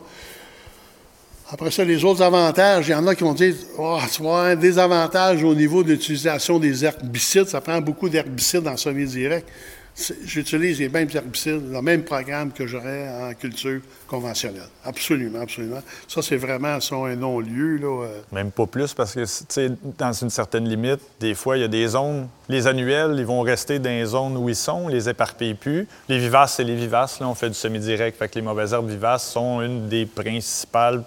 Après 1.50 1.72
ça, 1.72 1.84
les 1.86 2.04
autres 2.04 2.22
avantages, 2.22 2.90
il 2.90 2.92
y 2.92 2.96
en 2.96 3.08
a 3.08 3.16
qui 3.16 3.24
vont 3.24 3.34
dire 3.34 3.56
oh, 3.78 3.98
tu 4.12 4.22
vois, 4.22 4.48
un 4.50 4.56
désavantage 4.56 5.44
au 5.44 5.56
niveau 5.56 5.82
de 5.82 5.90
l'utilisation 5.92 6.60
des 6.60 6.84
herbicides. 6.84 7.48
Ça 7.48 7.62
prend 7.62 7.80
beaucoup 7.80 8.10
d'herbicides 8.10 8.68
en 8.68 8.76
semi-direct. 8.76 9.48
C'est- 9.96 10.18
J'utilise 10.26 10.78
les 10.78 10.90
mêmes 10.90 11.08
herbicides, 11.12 11.72
le 11.72 11.82
même 11.82 12.04
programme 12.04 12.52
que 12.52 12.68
j'aurais 12.68 13.08
en 13.10 13.34
culture 13.34 13.80
conventionnelle. 14.08 14.68
Absolument, 14.86 15.40
absolument. 15.42 15.80
Ça, 16.08 16.22
c'est 16.22 16.36
vraiment 16.36 16.78
un 16.78 17.16
non-lieu. 17.16 17.78
Là, 17.78 18.04
euh. 18.04 18.22
Même 18.34 18.52
pas 18.52 18.68
plus, 18.68 18.94
parce 18.94 19.14
que, 19.16 19.22
tu 19.22 19.46
sais, 19.50 19.72
dans 19.98 20.12
une 20.12 20.30
certaine 20.30 20.68
limite, 20.70 21.00
des 21.20 21.34
fois, 21.34 21.58
il 21.58 21.62
y 21.62 21.64
a 21.64 21.68
des 21.70 21.88
zones. 21.88 22.28
Les 22.50 22.68
annuels, 22.68 23.16
ils 23.18 23.26
vont 23.26 23.42
rester 23.42 23.80
dans 23.80 23.90
les 23.90 24.06
zones 24.06 24.38
où 24.38 24.50
ils 24.50 24.56
sont, 24.56 24.82
on 24.84 24.88
les 24.90 25.10
éparpille 25.10 25.56
plus. 25.56 25.88
Les 26.10 26.20
vivaces, 26.20 26.56
c'est 26.58 26.64
les 26.64 26.76
vivaces. 26.76 27.20
Là, 27.20 27.28
on 27.30 27.34
fait 27.36 27.50
du 27.50 27.56
semi-direct. 27.56 28.20
Fait 28.20 28.28
que 28.28 28.36
les 28.36 28.42
mauvaises 28.44 28.74
herbes 28.74 28.90
vivaces 28.90 29.32
sont 29.32 29.62
une 29.62 29.88
des 29.88 30.06
principales 30.06 31.04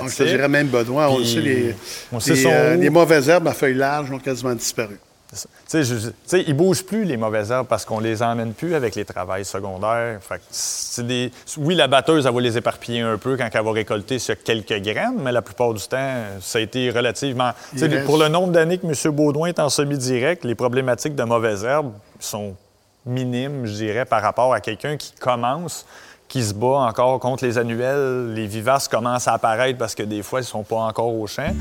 Donc, 0.00 0.08
je 0.10 0.14
dirais 0.36 0.48
même, 0.48 0.68
Benoît, 0.68 1.10
on 1.10 1.18
le 1.18 1.24
sait, 1.24 1.40
les, 1.40 1.74
on 2.12 2.20
sait 2.20 2.34
les, 2.34 2.46
euh, 2.46 2.76
les 2.76 2.90
mauvaises 2.90 3.28
herbes 3.28 3.48
à 3.48 3.52
feuilles 3.52 3.74
larges 3.74 4.10
ont 4.10 4.18
quasiment 4.18 4.54
disparu. 4.54 4.98
Je- 5.72 6.36
ils 6.46 6.54
bougent 6.54 6.84
plus, 6.84 7.04
les 7.04 7.16
mauvaises 7.16 7.50
herbes, 7.50 7.66
parce 7.66 7.86
qu'on 7.86 8.00
les 8.00 8.22
emmène 8.22 8.52
plus 8.52 8.74
avec 8.74 8.94
les 8.94 9.04
travails 9.06 9.46
secondaires. 9.46 10.18
Fait 10.20 10.36
que 10.36 10.42
c'est 10.50 11.06
des... 11.06 11.30
Oui, 11.56 11.74
la 11.74 11.86
batteuse, 11.88 12.26
elle 12.26 12.34
va 12.34 12.40
les 12.42 12.58
éparpiller 12.58 13.00
un 13.00 13.16
peu 13.16 13.36
quand 13.38 13.48
elle 13.50 13.64
va 13.64 13.72
récolter 13.72 14.18
sur 14.18 14.34
quelques 14.42 14.78
graines, 14.82 15.18
mais 15.22 15.32
la 15.32 15.40
plupart 15.40 15.72
du 15.72 15.82
temps, 15.86 16.16
ça 16.42 16.58
a 16.58 16.60
été 16.60 16.90
relativement... 16.90 17.52
Reste- 17.86 18.04
Pour 18.04 18.18
le 18.18 18.28
nombre 18.28 18.52
d'années 18.52 18.76
que 18.76 18.86
M. 18.86 19.14
Baudouin 19.14 19.48
est 19.48 19.58
en 19.58 19.70
semi-direct, 19.70 20.44
les 20.44 20.54
problématiques 20.54 21.14
de 21.14 21.24
mauvaises 21.24 21.64
herbes 21.64 21.92
sont 22.20 22.54
minimes, 23.06 23.64
je 23.64 23.72
dirais, 23.72 24.04
par 24.04 24.20
rapport 24.20 24.52
à 24.52 24.60
quelqu'un 24.60 24.98
qui 24.98 25.12
commence, 25.18 25.86
qui 26.32 26.42
se 26.42 26.54
bat 26.54 26.88
encore 26.88 27.20
contre 27.20 27.44
les 27.44 27.58
annuels. 27.58 28.32
Les 28.32 28.46
vivaces 28.46 28.88
commencent 28.88 29.28
à 29.28 29.34
apparaître 29.34 29.78
parce 29.78 29.94
que 29.94 30.02
des 30.02 30.22
fois, 30.22 30.40
ils 30.40 30.44
sont 30.44 30.62
pas 30.62 30.76
encore 30.76 31.14
au 31.14 31.26
champ. 31.26 31.54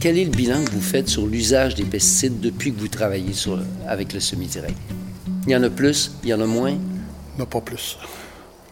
Quel 0.00 0.18
est 0.18 0.24
le 0.24 0.30
bilan 0.32 0.64
que 0.64 0.70
vous 0.72 0.80
faites 0.80 1.08
sur 1.08 1.24
l'usage 1.28 1.76
des 1.76 1.84
pesticides 1.84 2.40
depuis 2.40 2.74
que 2.74 2.80
vous 2.80 2.88
travaillez 2.88 3.32
sur- 3.32 3.60
avec 3.86 4.12
le 4.12 4.18
semi-direct? 4.18 4.76
Il 5.46 5.52
y 5.52 5.56
en 5.56 5.62
a 5.62 5.70
plus, 5.70 6.10
il 6.24 6.30
y 6.30 6.34
en 6.34 6.40
a 6.40 6.46
moins? 6.46 6.74
Non, 7.38 7.46
pas 7.46 7.60
plus. 7.60 7.96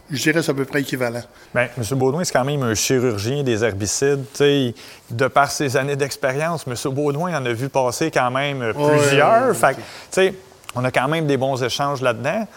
Je 0.09 0.21
dirais 0.21 0.33
que 0.33 0.41
c'est 0.41 0.51
à 0.51 0.53
peu 0.53 0.65
près 0.65 0.81
équivalent. 0.81 1.21
Bien, 1.55 1.69
M. 1.77 1.97
Baudouin, 1.97 2.25
c'est 2.25 2.33
quand 2.33 2.43
même 2.43 2.61
un 2.63 2.75
chirurgien 2.75 3.43
des 3.43 3.63
herbicides. 3.63 4.25
Tu 4.33 4.37
sais, 4.39 4.75
de 5.09 5.27
par 5.27 5.49
ses 5.49 5.77
années 5.77 5.95
d'expérience, 5.95 6.65
M. 6.67 6.75
Baudouin 6.93 7.39
en 7.41 7.45
a 7.45 7.53
vu 7.53 7.69
passer 7.69 8.11
quand 8.11 8.29
même 8.31 8.59
Ouais, 8.61 8.73
plusieurs. 8.73 9.47
ouais, 9.47 9.53
Fait 9.53 9.75
que, 9.75 9.79
tu 9.79 9.83
sais, 10.11 10.33
on 10.75 10.83
a 10.83 10.91
quand 10.91 11.07
même 11.07 11.27
des 11.27 11.37
bons 11.37 11.61
échanges 11.63 12.01
là-dedans. 12.01 12.47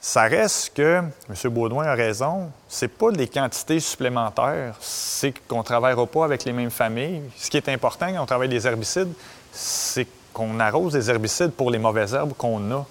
Ça 0.00 0.22
reste 0.22 0.74
que 0.74 1.02
M. 1.28 1.50
Baudouin 1.50 1.84
a 1.84 1.94
raison. 1.94 2.50
C'est 2.68 2.88
pas 2.88 3.10
les 3.10 3.28
quantités 3.28 3.80
supplémentaires, 3.80 4.74
c'est 4.80 5.34
qu'on 5.46 5.58
ne 5.58 5.62
travaillera 5.62 6.06
pas 6.06 6.24
avec 6.24 6.44
les 6.44 6.52
mêmes 6.52 6.70
familles. 6.70 7.20
Ce 7.36 7.50
qui 7.50 7.58
est 7.58 7.68
important 7.68 8.06
quand 8.10 8.22
on 8.22 8.26
travaille 8.26 8.48
des 8.48 8.66
herbicides, 8.66 9.12
c'est 9.52 10.06
qu'on 10.32 10.58
arrose 10.58 10.94
des 10.94 11.10
herbicides 11.10 11.50
pour 11.50 11.70
les 11.70 11.78
mauvaises 11.78 12.14
herbes 12.14 12.32
qu'on 12.36 12.72
a. 12.72 12.86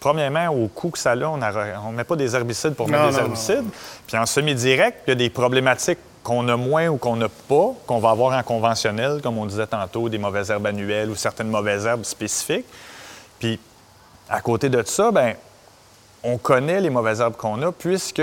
Premièrement, 0.00 0.48
au 0.48 0.68
coût 0.68 0.90
que 0.90 0.98
ça 0.98 1.12
a, 1.12 1.16
on 1.16 1.38
ne 1.38 1.96
met 1.96 2.04
pas 2.04 2.16
des 2.16 2.36
herbicides 2.36 2.74
pour 2.74 2.88
mettre 2.88 3.04
Non, 3.04 3.10
des 3.10 3.16
non, 3.16 3.22
herbicides. 3.22 3.64
Puis 4.06 4.16
en 4.16 4.26
semi-direct, 4.26 5.02
il 5.06 5.10
y 5.10 5.12
a 5.12 5.16
des 5.16 5.30
problématiques 5.30 5.98
qu'on 6.22 6.46
a 6.48 6.56
moins 6.56 6.88
ou 6.88 6.98
qu'on 6.98 7.16
n'a 7.16 7.28
pas, 7.28 7.72
qu'on 7.86 7.98
va 7.98 8.10
avoir 8.10 8.38
en 8.38 8.42
conventionnel, 8.42 9.20
comme 9.22 9.38
on 9.38 9.46
disait 9.46 9.66
tantôt, 9.66 10.08
des 10.08 10.18
mauvaises 10.18 10.50
herbes 10.50 10.66
annuelles 10.66 11.08
ou 11.08 11.16
certaines 11.16 11.48
mauvaises 11.48 11.86
herbes 11.86 12.04
spécifiques. 12.04 12.66
Puis 13.38 13.58
à 14.28 14.40
côté 14.40 14.68
de 14.68 14.82
ça, 14.84 15.10
ben 15.10 15.34
on 16.22 16.36
connaît 16.36 16.80
les 16.80 16.90
mauvaises 16.90 17.20
herbes 17.20 17.36
qu'on 17.36 17.62
a 17.62 17.72
puisque 17.72 18.22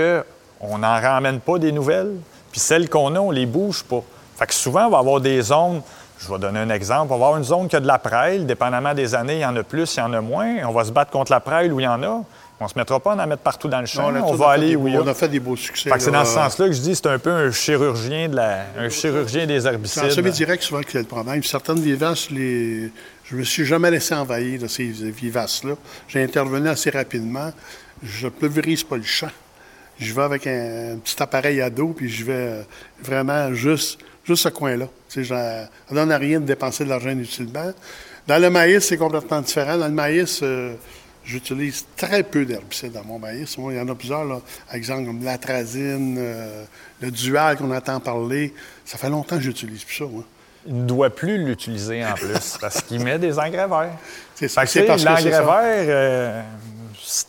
on 0.60 0.78
n'en 0.78 1.00
ramène 1.00 1.40
pas 1.40 1.58
des 1.58 1.72
nouvelles. 1.72 2.14
Puis 2.50 2.60
celles 2.60 2.88
qu'on 2.88 3.14
a, 3.14 3.18
on 3.18 3.30
les 3.30 3.46
bouge 3.46 3.84
pas. 3.84 4.02
Fait 4.36 4.46
que 4.46 4.54
souvent, 4.54 4.86
on 4.86 4.90
va 4.90 4.98
avoir 4.98 5.20
des 5.20 5.40
zones. 5.42 5.82
Je 6.18 6.32
vais 6.32 6.38
donner 6.38 6.60
un 6.60 6.70
exemple. 6.70 7.12
On 7.12 7.18
va 7.18 7.26
avoir 7.26 7.36
une 7.36 7.44
zone 7.44 7.68
qui 7.68 7.76
a 7.76 7.80
de 7.80 7.86
la 7.86 7.98
prêle. 7.98 8.46
Dépendamment 8.46 8.94
des 8.94 9.14
années, 9.14 9.36
il 9.36 9.40
y 9.40 9.46
en 9.46 9.56
a 9.56 9.62
plus, 9.62 9.94
il 9.96 10.00
y 10.00 10.02
en 10.02 10.12
a 10.14 10.20
moins. 10.20 10.56
On 10.66 10.72
va 10.72 10.84
se 10.84 10.90
battre 10.92 11.10
contre 11.10 11.32
la 11.32 11.40
prêle 11.40 11.72
où 11.72 11.80
il 11.80 11.84
y 11.84 11.88
en 11.88 12.02
a. 12.02 12.22
On 12.58 12.64
ne 12.64 12.68
se 12.70 12.78
mettra 12.78 12.98
pas 13.00 13.12
à 13.12 13.22
en 13.22 13.26
mettre 13.26 13.42
partout 13.42 13.68
dans 13.68 13.80
le 13.80 13.86
champ. 13.86 14.10
on 14.14 14.34
va 14.34 14.48
aller 14.48 14.76
où 14.76 14.88
il 14.88 14.94
y 14.94 14.96
a. 14.96 15.02
On 15.02 15.06
a 15.06 15.12
fait 15.12 15.28
des 15.28 15.40
beaux 15.40 15.56
succès. 15.56 15.90
Fait 15.90 15.96
que 15.96 16.02
c'est 16.02 16.10
dans 16.10 16.24
ce 16.24 16.32
sens-là 16.32 16.66
que 16.68 16.72
je 16.72 16.80
dis 16.80 16.94
c'est 16.94 17.06
un 17.06 17.18
peu 17.18 17.30
un 17.30 17.50
chirurgien, 17.50 18.30
de 18.30 18.36
la... 18.36 18.60
un 18.78 18.88
chirurgien 18.88 19.46
des 19.46 19.60
C'est 19.60 19.68
en 19.68 19.72
herbicides. 19.72 20.10
semi-direct, 20.10 20.62
souvent, 20.62 20.80
qu'il 20.80 20.94
y 20.94 20.96
a 20.96 21.00
le 21.00 21.06
problème. 21.06 21.42
Certaines 21.42 21.80
vivaces, 21.80 22.30
les... 22.30 22.90
je 23.30 23.36
me 23.36 23.42
suis 23.42 23.64
jamais 23.64 23.90
laissé 23.90 24.14
envahir 24.14 24.60
de 24.60 24.68
ces 24.68 24.84
vivaces-là. 24.84 25.76
J'ai 26.08 26.22
intervenu 26.22 26.68
assez 26.68 26.90
rapidement. 26.90 27.52
Je 28.02 28.26
ne 28.26 28.30
pulvérise 28.30 28.84
pas 28.84 28.96
le 28.96 29.02
champ. 29.02 29.30
Je 29.98 30.12
vais 30.12 30.22
avec 30.22 30.46
un, 30.46 30.98
petit 31.02 31.20
appareil 31.20 31.60
à 31.60 31.70
dos, 31.70 31.88
puis 31.88 32.08
je 32.08 32.24
vais 32.24 32.32
euh, 32.32 32.62
vraiment 33.02 33.52
juste, 33.54 33.98
juste 34.24 34.44
ce 34.44 34.48
coin-là. 34.50 34.88
Ça 35.08 35.68
ne 35.90 35.94
donne 35.94 36.12
rien 36.12 36.38
de 36.38 36.44
dépenser 36.44 36.84
de 36.84 36.90
l'argent 36.90 37.10
inutilement. 37.10 37.72
Dans 38.28 38.40
le 38.40 38.50
maïs, 38.50 38.84
c'est 38.84 38.98
complètement 38.98 39.40
différent. 39.40 39.78
Dans 39.78 39.88
le 39.88 39.94
maïs, 39.94 40.40
euh, 40.42 40.74
j'utilise 41.24 41.86
très 41.96 42.22
peu 42.22 42.44
d'herbicides 42.44 42.92
dans 42.92 43.04
mon 43.04 43.18
maïs. 43.18 43.56
Moi, 43.58 43.72
il 43.72 43.78
y 43.78 43.80
en 43.80 43.88
a 43.88 43.94
plusieurs, 43.94 44.24
là. 44.24 44.40
exemple 44.72 45.06
comme 45.06 45.24
l'atrazine, 45.24 46.16
euh, 46.18 46.64
le 47.00 47.10
dual 47.10 47.56
qu'on 47.56 47.74
entend 47.74 47.98
parler. 47.98 48.54
Ça 48.84 48.98
fait 48.98 49.10
longtemps 49.10 49.36
que 49.36 49.42
j'utilise 49.42 49.82
plus 49.82 49.96
ça. 49.96 50.04
Il 50.66 50.82
ne 50.82 50.86
doit 50.86 51.10
plus 51.10 51.38
l'utiliser 51.44 52.04
en 52.04 52.14
plus 52.14 52.56
parce 52.60 52.82
qu'il 52.82 53.00
met 53.02 53.18
des 53.18 53.38
engrais 53.38 53.68
verts. 53.68 53.92
C'est 54.34 54.48
que, 54.48 54.66
c'est 54.66 54.82
parce 54.82 55.04
l'engrais 55.04 55.30
ça. 55.30 55.42
vert, 55.42 55.86
euh, 55.88 56.42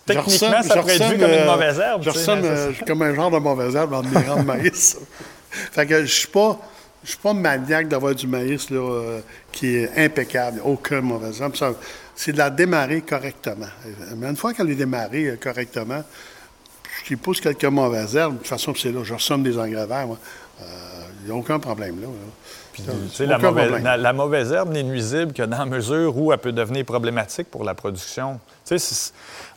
techniquement, 0.06 0.63
ça 0.63 0.77
pourrait 0.77 0.96
être 0.96 1.10
vu 1.10 1.17
comme 1.17 1.29
une 1.29 1.39
euh, 1.39 1.51
mauvaise 1.51 1.79
herbe. 1.79 2.03
Je 2.03 2.10
ressemble 2.10 2.46
euh, 2.46 2.72
comme 2.86 3.01
un 3.01 3.13
genre 3.13 3.32
de 3.32 3.38
mauvaise 3.38 3.75
herbe 3.75 3.94
rangs 3.94 4.01
de 4.01 4.44
maïs. 4.44 4.98
fait 5.50 5.86
que 5.86 6.06
je 6.06 6.13
suis 6.13 6.27
pas. 6.27 6.60
Je 7.03 7.12
suis 7.12 7.20
pas 7.20 7.32
maniaque 7.32 7.88
d'avoir 7.88 8.13
du 8.15 8.27
maïs 8.27 8.70
là, 8.70 8.79
euh, 8.79 9.20
qui 9.51 9.77
est 9.77 9.98
impeccable, 9.98 10.60
aucun 10.65 11.00
mauvais 11.00 11.32
herbe. 11.39 11.56
Ça, 11.56 11.72
C'est 12.15 12.34
de 12.34 12.38
la 12.38 12.50
démarrer 12.50 13.01
correctement. 13.01 13.67
Mais 14.17 14.27
une 14.27 14.36
fois 14.36 14.53
qu'elle 14.53 14.72
est 14.72 14.75
démarrée 14.75 15.38
correctement, 15.41 16.03
je 17.06 17.15
pousse 17.15 17.39
quelques 17.39 17.63
mauvaises 17.63 18.15
herbes. 18.15 18.34
De 18.34 18.38
toute 18.39 18.48
façon, 18.48 18.74
c'est 18.75 18.91
là, 18.91 19.03
je 19.03 19.13
ressomme 19.13 19.44
des 19.44 19.58
engrais 19.58 19.86
verts. 19.86 20.08
Il 20.60 21.25
n'y 21.27 21.32
a 21.32 21.36
aucun 21.36 21.60
problème 21.60 22.01
là. 22.01 22.08
là. 22.08 22.13
Puis, 22.86 23.25
la, 23.25 23.38
mauvaise, 23.38 23.65
problème. 23.67 23.84
la- 23.84 23.98
la 23.98 24.13
mauvaise 24.13 24.51
herbe 24.51 24.72
n'est 24.72 24.84
nuisible 24.84 25.34
que 25.34 25.43
dans 25.43 25.57
la 25.60 25.65
mesure 25.65 26.15
où 26.17 26.31
elle 26.31 26.38
peut 26.39 26.51
devenir 26.51 26.86
problématique 26.86 27.50
pour 27.50 27.63
la 27.63 27.74
production. 27.74 28.39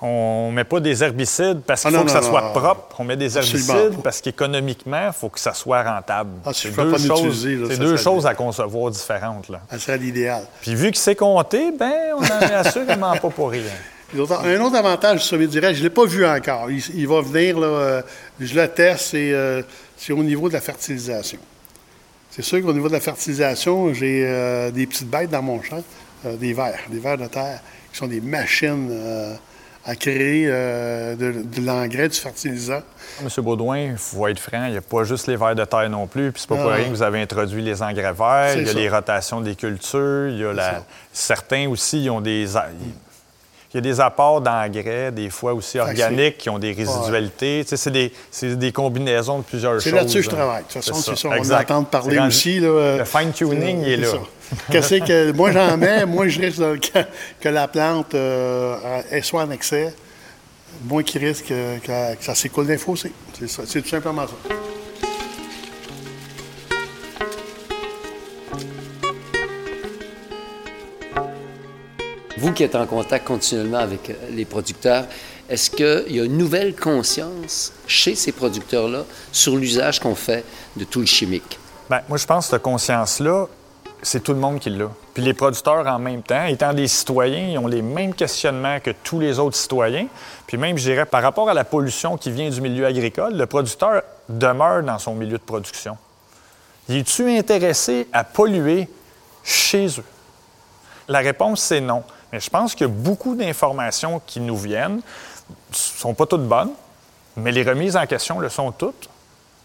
On 0.02 0.48
ne 0.50 0.54
met 0.54 0.64
pas 0.64 0.80
des 0.80 1.02
herbicides 1.04 1.60
parce 1.66 1.82
qu'il 1.82 1.88
Ah, 1.94 1.98
faut 1.98 1.98
non, 1.98 2.04
que 2.06 2.10
ça 2.12 2.20
non, 2.20 2.28
soit 2.28 2.52
propre. 2.52 2.96
On 2.98 3.04
met 3.04 3.16
des 3.16 3.36
herbicides 3.36 3.96
pas. 3.96 4.02
parce 4.02 4.20
qu'économiquement, 4.20 5.08
il 5.08 5.12
faut 5.12 5.28
que 5.28 5.40
ça 5.40 5.52
soit 5.52 5.82
rentable. 5.82 6.30
Ah, 6.44 6.52
si 6.52 6.68
c'est 6.68 6.76
deux, 6.76 6.90
pas 6.92 6.98
choses, 6.98 7.46
là, 7.46 7.66
c'est 7.68 7.76
ça 7.76 7.82
deux 7.82 7.96
choses 7.96 8.26
à 8.26 8.34
concevoir 8.34 8.90
différentes. 8.90 9.48
Là. 9.48 9.60
Ça 9.70 9.78
serait 9.78 9.98
l'idéal. 9.98 10.42
Puis 10.62 10.74
vu 10.74 10.90
que 10.90 10.96
c'est 10.96 11.16
compté, 11.16 11.72
ben 11.78 11.92
on 12.16 12.20
n'en 12.20 12.40
est 12.40 12.54
assurément 12.54 13.12
pas 13.16 13.28
pour 13.30 13.50
rien. 13.50 13.62
Un 14.12 14.60
autre 14.60 14.74
avantage 14.76 15.20
du 15.20 15.24
sommet 15.24 15.46
direct, 15.46 15.74
je 15.74 15.80
ne 15.80 15.84
l'ai 15.84 15.94
pas 15.94 16.04
vu 16.04 16.26
encore. 16.26 16.68
Il, 16.68 17.06
va 17.06 17.20
venir, 17.20 17.60
là, 17.60 17.66
euh, 17.66 18.02
je 18.40 18.54
le 18.58 18.66
teste, 18.66 19.14
euh, 19.14 19.62
c'est 19.96 20.12
au 20.12 20.22
niveau 20.24 20.48
de 20.48 20.54
la 20.54 20.60
fertilisation. 20.60 21.38
C'est 22.30 22.42
sûr 22.42 22.62
qu'au 22.62 22.72
niveau 22.72 22.88
de 22.88 22.92
la 22.92 23.00
fertilisation, 23.00 23.92
j'ai 23.92 24.24
euh, 24.24 24.70
des 24.70 24.86
petites 24.86 25.10
bêtes 25.10 25.30
dans 25.30 25.42
mon 25.42 25.62
champ, 25.62 25.82
des 26.24 26.52
vers, 26.52 26.78
des 26.88 26.98
vers 26.98 27.18
de 27.18 27.26
terre, 27.26 27.60
qui 27.92 27.98
sont 27.98 28.06
des 28.06 28.20
machines 28.20 28.90
à 29.84 29.96
créer 29.96 30.46
de, 30.46 31.60
l'engrais, 31.64 32.08
du 32.08 32.16
fertilisant. 32.16 32.82
Monsieur 33.24 33.42
Baudouin, 33.42 33.78
il 33.78 33.96
faut 33.96 34.28
être 34.28 34.38
franc, 34.38 34.66
il 34.66 34.72
n'y 34.72 34.76
a 34.76 34.82
pas 34.82 35.04
juste 35.04 35.26
les 35.26 35.36
vers 35.36 35.54
de 35.54 35.64
terre 35.64 35.88
non 35.88 36.06
plus, 36.06 36.30
puis 36.30 36.42
c'est 36.42 36.48
pas 36.48 36.56
pour 36.56 36.70
rien 36.70 36.84
que 36.84 36.90
vous 36.90 37.02
avez 37.02 37.22
introduit 37.22 37.62
les 37.62 37.82
engrais 37.82 38.12
verts, 38.12 38.56
il 38.56 38.66
y 38.66 38.70
a 38.70 38.72
les 38.74 38.88
rotations 38.88 39.40
des 39.40 39.56
cultures, 39.56 40.28
il 40.28 40.38
y 40.38 40.44
a 40.44 40.52
la... 40.52 40.84
certains 41.12 41.68
aussi, 41.68 42.04
ils 42.04 42.10
ont 42.10 42.20
des... 42.20 42.46
Il 43.72 43.76
y 43.76 43.78
a 43.78 43.80
des 43.82 44.00
apports 44.00 44.40
d'engrais, 44.40 45.12
des 45.12 45.30
fois 45.30 45.54
aussi 45.54 45.78
organiques, 45.78 46.38
qui 46.38 46.50
ont 46.50 46.58
des 46.58 46.72
résidualités. 46.72 47.62
Tu 47.62 47.68
sais, 47.68 47.76
c'est 47.76 47.90
des, 47.90 48.56
des, 48.56 48.72
combinaisons 48.72 49.38
de 49.38 49.44
plusieurs 49.44 49.74
choses. 49.74 49.84
C'est 49.84 49.92
là-dessus 49.92 50.18
que 50.18 50.24
je 50.24 50.30
travaille. 50.30 50.62
De 50.62 50.72
toute 50.72 50.84
façon, 50.84 50.94
c'est 50.94 51.16
ça. 51.16 51.28
On 51.28 51.50
entend 51.52 51.84
parler 51.84 52.18
aussi. 52.18 52.58
Là, 52.58 52.98
le 52.98 53.04
fine-tuning, 53.04 53.82
il 53.82 53.92
est, 53.92 53.96
là. 53.98 54.08
Qu'est-ce 54.70 54.96
que 54.96 55.32
moi 55.36 55.52
j'en 55.52 55.76
mets, 55.76 56.04
moins 56.06 56.26
je 56.26 56.40
risque 56.40 56.62
que, 57.40 57.48
la 57.48 57.68
plante 57.68 58.14
euh, 58.14 58.76
soit 59.22 59.44
en 59.44 59.50
excès, 59.52 59.94
moins 60.84 61.04
qu'il 61.04 61.24
risque 61.24 61.46
que, 61.46 61.78
que 61.78 62.24
ça 62.24 62.34
s'écoule 62.34 62.66
d'un 62.66 62.78
fossé. 62.78 63.12
C'est 63.66 63.82
tout 63.82 63.88
simplement 63.88 64.26
ça. 64.26 64.54
Vous 72.40 72.54
qui 72.54 72.62
êtes 72.62 72.74
en 72.74 72.86
contact 72.86 73.26
continuellement 73.26 73.80
avec 73.80 74.08
euh, 74.08 74.14
les 74.30 74.46
producteurs, 74.46 75.04
est-ce 75.50 75.70
qu'il 75.70 76.16
y 76.16 76.20
a 76.20 76.24
une 76.24 76.38
nouvelle 76.38 76.74
conscience 76.74 77.70
chez 77.86 78.14
ces 78.14 78.32
producteurs-là 78.32 79.04
sur 79.30 79.56
l'usage 79.56 80.00
qu'on 80.00 80.14
fait 80.14 80.42
de 80.74 80.84
tout 80.84 81.00
le 81.00 81.06
chimique? 81.06 81.58
Bien, 81.90 82.00
moi, 82.08 82.16
je 82.16 82.24
pense 82.24 82.46
que 82.46 82.52
cette 82.52 82.62
conscience-là, 82.62 83.46
c'est 84.00 84.22
tout 84.22 84.32
le 84.32 84.38
monde 84.38 84.58
qui 84.58 84.70
l'a. 84.70 84.90
Puis 85.12 85.22
les 85.22 85.34
producteurs, 85.34 85.86
en 85.86 85.98
même 85.98 86.22
temps, 86.22 86.46
étant 86.46 86.72
des 86.72 86.88
citoyens, 86.88 87.46
ils 87.46 87.58
ont 87.58 87.66
les 87.66 87.82
mêmes 87.82 88.14
questionnements 88.14 88.80
que 88.80 88.92
tous 89.04 89.20
les 89.20 89.38
autres 89.38 89.56
citoyens. 89.56 90.06
Puis 90.46 90.56
même, 90.56 90.78
je 90.78 90.84
dirais, 90.84 91.04
par 91.04 91.22
rapport 91.22 91.50
à 91.50 91.54
la 91.54 91.64
pollution 91.64 92.16
qui 92.16 92.30
vient 92.30 92.48
du 92.48 92.62
milieu 92.62 92.86
agricole, 92.86 93.36
le 93.36 93.44
producteur 93.44 94.00
demeure 94.30 94.82
dans 94.82 94.98
son 94.98 95.14
milieu 95.14 95.36
de 95.36 95.42
production. 95.42 95.98
Y 96.88 97.00
es-tu 97.00 97.30
intéressé 97.36 98.08
à 98.14 98.24
polluer 98.24 98.88
chez 99.44 99.88
eux? 99.88 100.04
La 101.06 101.18
réponse, 101.18 101.60
c'est 101.60 101.82
non. 101.82 102.02
Mais 102.32 102.40
je 102.40 102.50
pense 102.50 102.74
que 102.74 102.84
beaucoup 102.84 103.34
d'informations 103.34 104.20
qui 104.24 104.40
nous 104.40 104.56
viennent 104.56 105.00
ne 105.50 105.74
sont 105.74 106.14
pas 106.14 106.26
toutes 106.26 106.46
bonnes, 106.46 106.72
mais 107.36 107.52
les 107.52 107.62
remises 107.62 107.96
en 107.96 108.06
question 108.06 108.38
le 108.38 108.48
sont 108.48 108.72
toutes. 108.72 109.08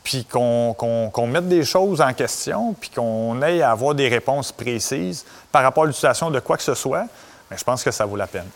Puis 0.04 0.26
qu'on 0.26 1.28
mette 1.28 1.48
des 1.48 1.64
choses 1.64 2.00
en 2.00 2.14
question, 2.14 2.74
puis 2.80 2.92
qu'on 2.92 3.42
ait 3.42 3.64
à 3.64 3.72
avoir 3.72 3.96
des 3.96 4.08
réponses 4.08 4.52
précises 4.52 5.26
par 5.52 5.64
rapport 5.64 5.84
à 5.84 5.88
l'utilisation 5.88 6.30
de 6.30 6.40
quoi 6.40 6.58
que 6.58 6.64
ce 6.64 6.76
soit, 6.76 7.08
mais 7.50 7.58
je 7.58 7.64
pense 7.64 7.84
que 7.84 7.90
ça 7.90 8.06
vaut 8.06 8.16
la 8.16 8.28
peine. 8.28 8.50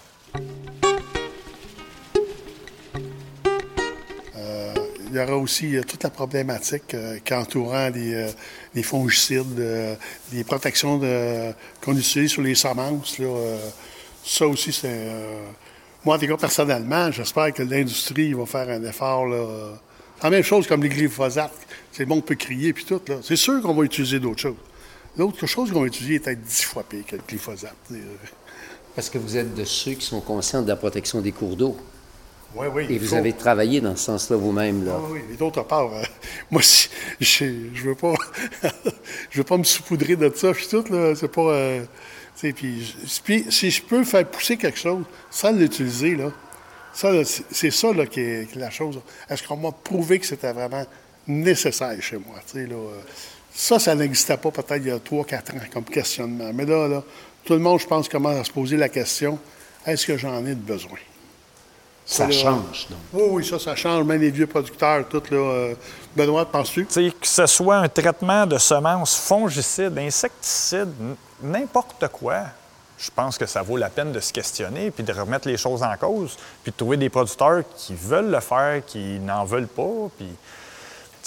Euh, 4.37 4.73
il 5.09 5.15
y 5.15 5.19
aura 5.19 5.37
aussi 5.37 5.75
euh, 5.75 5.81
toute 5.81 6.03
la 6.03 6.11
problématique 6.11 6.93
euh, 6.93 7.17
entourant 7.31 7.89
des, 7.89 8.83
fongicides, 8.83 9.55
des 10.31 10.43
protections 10.43 10.99
qu'on 11.83 11.97
utilise 11.97 12.29
sur 12.29 12.43
les 12.43 12.53
semences. 12.53 13.17
Là, 13.17 13.27
ça 14.23 14.47
aussi, 14.47 14.71
c'est. 14.71 14.87
Euh, 14.87 15.45
moi, 16.05 16.15
en 16.15 16.19
tout 16.19 16.27
cas, 16.27 16.37
personnellement, 16.37 17.11
j'espère 17.11 17.53
que 17.53 17.63
l'industrie 17.63 18.33
va 18.33 18.45
faire 18.45 18.69
un 18.69 18.83
effort. 18.83 19.25
Là. 19.25 19.45
la 20.23 20.29
même 20.29 20.43
chose 20.43 20.67
comme 20.67 20.83
les 20.83 20.89
glyphosates. 20.89 21.51
C'est 21.91 22.05
bon, 22.05 22.17
on 22.17 22.21
peut 22.21 22.35
crier 22.35 22.73
puis 22.73 22.85
tout. 22.85 23.01
C'est 23.21 23.35
sûr 23.35 23.61
qu'on 23.61 23.73
va 23.73 23.83
utiliser 23.83 24.19
d'autres 24.19 24.39
choses. 24.39 24.55
L'autre 25.17 25.45
chose 25.47 25.71
qu'on 25.71 25.81
va 25.81 25.87
utiliser 25.87 26.15
est 26.15 26.19
peut-être 26.19 26.41
dix 26.41 26.63
fois 26.63 26.83
pire 26.83 27.05
que 27.05 27.15
le 27.15 27.21
glyphosate. 27.27 27.75
Parce 28.95 29.09
que 29.09 29.17
vous 29.17 29.37
êtes 29.37 29.53
de 29.53 29.63
ceux 29.65 29.93
qui 29.93 30.05
sont 30.05 30.21
conscients 30.21 30.61
de 30.61 30.67
la 30.67 30.75
protection 30.75 31.19
des 31.21 31.31
cours 31.31 31.55
d'eau. 31.55 31.75
Oui, 32.55 32.67
oui. 32.73 32.85
Et 32.89 32.97
vous 32.97 33.13
avez 33.13 33.33
travaillé 33.33 33.79
dans 33.79 33.95
ce 33.95 34.05
sens-là 34.05 34.37
vous-même. 34.37 34.85
Là. 34.85 34.97
Oui, 35.03 35.19
oui. 35.19 35.33
Et 35.33 35.37
d'autre 35.37 35.63
part, 35.63 35.93
euh, 35.93 36.03
moi, 36.51 36.61
je 37.19 37.45
ne 37.45 37.79
veux 37.81 37.95
pas 37.95 38.13
je 39.29 39.37
veux 39.37 39.43
pas 39.43 39.57
me 39.57 39.63
saupoudrer 39.63 40.15
de 40.15 40.31
ça. 40.35 40.53
Je 40.53 40.59
suis 40.59 40.67
tout, 40.67 40.85
là. 40.91 41.13
C'est 41.15 41.27
pas. 41.27 41.41
Euh, 41.41 41.83
puis, 42.41 42.95
si 43.49 43.71
je 43.71 43.81
peux 43.81 44.03
faire 44.03 44.25
pousser 44.25 44.57
quelque 44.57 44.79
chose 44.79 45.03
sans 45.29 45.51
l'utiliser, 45.51 46.15
là, 46.15 46.31
ça, 46.93 47.11
c'est 47.23 47.71
ça 47.71 47.93
là, 47.93 48.05
qui, 48.05 48.21
est, 48.21 48.55
la 48.55 48.69
chose. 48.69 48.99
Est-ce 49.29 49.43
qu'on 49.43 49.57
m'a 49.57 49.71
prouvé 49.71 50.19
que 50.19 50.25
c'était 50.25 50.53
vraiment 50.53 50.85
nécessaire 51.27 52.01
chez 52.01 52.17
moi? 52.17 52.37
Là, 52.53 52.75
ça, 53.53 53.79
ça 53.79 53.95
n'existait 53.95 54.37
pas 54.37 54.51
peut-être 54.51 54.81
il 54.83 54.87
y 54.87 54.91
a 54.91 54.97
3-4 54.97 55.35
ans 55.35 55.61
comme 55.71 55.85
questionnement. 55.85 56.51
Mais 56.53 56.65
là, 56.65 56.87
là, 56.87 57.03
tout 57.43 57.53
le 57.53 57.59
monde, 57.59 57.79
je 57.79 57.87
pense, 57.87 58.07
commence 58.07 58.37
à 58.37 58.43
se 58.43 58.51
poser 58.51 58.77
la 58.77 58.89
question 58.89 59.39
est-ce 59.85 60.05
que 60.05 60.17
j'en 60.17 60.45
ai 60.45 60.55
de 60.55 60.61
besoin? 60.61 60.99
Ça, 62.09 62.31
change, 62.31 62.87
donc. 62.89 62.99
Oui, 63.13 63.23
oui, 63.29 63.45
ça, 63.45 63.59
ça 63.59 63.75
change. 63.75 64.03
Même 64.03 64.19
les 64.19 64.31
vieux 64.31 64.47
producteurs, 64.47 65.07
tout, 65.07 65.21
là. 65.29 65.37
Euh, 65.37 65.75
Benoît, 66.15 66.43
penses-tu? 66.43 66.85
que 66.85 67.11
ce 67.21 67.45
soit 67.45 67.77
un 67.77 67.87
traitement 67.87 68.47
de 68.47 68.57
semences 68.57 69.15
fongicides, 69.15 69.95
insecticides, 69.95 70.91
n'importe 71.43 72.07
quoi, 72.07 72.45
je 72.97 73.11
pense 73.15 73.37
que 73.37 73.45
ça 73.45 73.61
vaut 73.61 73.77
la 73.77 73.91
peine 73.91 74.11
de 74.11 74.19
se 74.19 74.33
questionner, 74.33 74.89
puis 74.89 75.03
de 75.03 75.13
remettre 75.13 75.47
les 75.47 75.55
choses 75.55 75.83
en 75.83 75.95
cause, 75.97 76.35
puis 76.63 76.71
de 76.71 76.77
trouver 76.77 76.97
des 76.97 77.09
producteurs 77.09 77.61
qui 77.77 77.93
veulent 77.93 78.31
le 78.31 78.39
faire, 78.39 78.83
qui 78.87 79.19
n'en 79.19 79.45
veulent 79.45 79.67
pas. 79.67 80.09
Puis, 80.17 80.27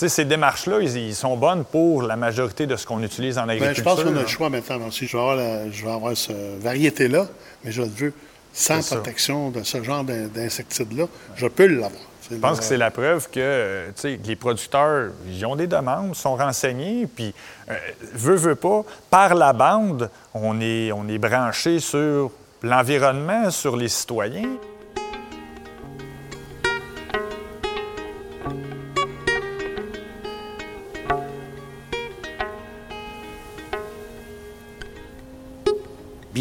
ces 0.09 0.25
démarches-là, 0.25 0.81
ils, 0.81 1.15
sont 1.15 1.37
bonnes 1.37 1.65
pour 1.65 2.03
la 2.03 2.17
majorité 2.17 2.67
de 2.67 2.75
ce 2.75 2.85
qu'on 2.87 3.05
utilise 3.05 3.39
en 3.39 3.49
agriculture. 3.49 3.77
je 3.77 3.83
pense 3.83 4.03
qu'on 4.03 4.17
a 4.17 4.23
le 4.23 4.27
choix 4.27 4.51
maintenant. 4.51 4.91
Si 4.91 5.07
je 5.07 5.17
vais 5.17 5.93
avoir, 5.93 6.17
cette 6.17 6.61
variété-là, 6.61 7.29
mais 7.63 7.71
je 7.71 7.83
le 7.83 7.89
veux 7.89 8.13
sans 8.53 8.87
protection 8.87 9.51
de 9.51 9.63
ce 9.63 9.83
genre 9.83 10.05
d'insecticide-là, 10.05 11.07
je 11.37 11.47
peux 11.47 11.67
l'avoir. 11.67 12.03
Je 12.31 12.37
pense 12.37 12.61
que 12.61 12.65
c'est 12.65 12.77
la 12.79 12.91
preuve 12.91 13.29
que 13.29 13.41
euh, 13.41 13.91
les 14.05 14.37
producteurs, 14.37 15.11
ils 15.27 15.45
ont 15.45 15.57
des 15.57 15.67
demandes, 15.67 16.15
sont 16.15 16.37
renseignés, 16.37 17.07
puis 17.07 17.35
euh, 17.69 17.75
veut, 18.15 18.37
veut 18.37 18.55
pas, 18.55 18.85
par 19.11 19.35
la 19.35 19.53
bande, 19.53 20.09
on 20.33 20.61
est, 20.61 20.93
on 20.93 21.09
est 21.09 21.19
branché 21.19 21.79
sur 21.81 22.31
l'environnement, 22.63 23.51
sur 23.51 23.77
les 23.77 23.89
citoyens. 23.89 24.49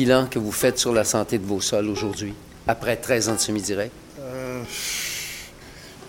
Bilan 0.01 0.25
que 0.25 0.39
vous 0.39 0.51
faites 0.51 0.79
sur 0.79 0.93
la 0.93 1.03
santé 1.03 1.37
de 1.37 1.45
vos 1.45 1.61
sols 1.61 1.87
aujourd'hui, 1.87 2.33
après 2.65 2.97
13 2.97 3.29
ans 3.29 3.35
de 3.35 3.39
semi-direct? 3.39 3.91
Euh, 4.19 4.63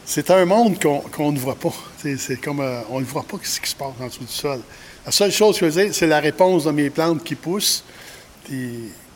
c'est 0.07 0.31
un 0.31 0.46
monde 0.46 0.78
qu'on 1.11 1.31
ne 1.31 1.38
voit 1.38 1.57
pas. 1.57 1.74
C'est 1.98 2.40
comme 2.40 2.61
euh, 2.61 2.81
on 2.88 3.00
ne 3.00 3.05
voit 3.05 3.24
pas 3.24 3.37
ce 3.42 3.61
qui 3.61 3.68
se 3.68 3.76
passe 3.76 3.92
en 4.00 4.07
dessous 4.07 4.24
du 4.24 4.33
sol. 4.33 4.61
La 5.05 5.12
seule 5.12 5.31
chose 5.31 5.59
que 5.59 5.68
je 5.68 5.74
veux 5.74 5.85
dire, 5.85 5.94
c'est 5.94 6.07
la 6.07 6.20
réponse 6.20 6.64
de 6.64 6.70
mes 6.70 6.88
plantes 6.88 7.22
qui 7.22 7.35
poussent. 7.35 7.85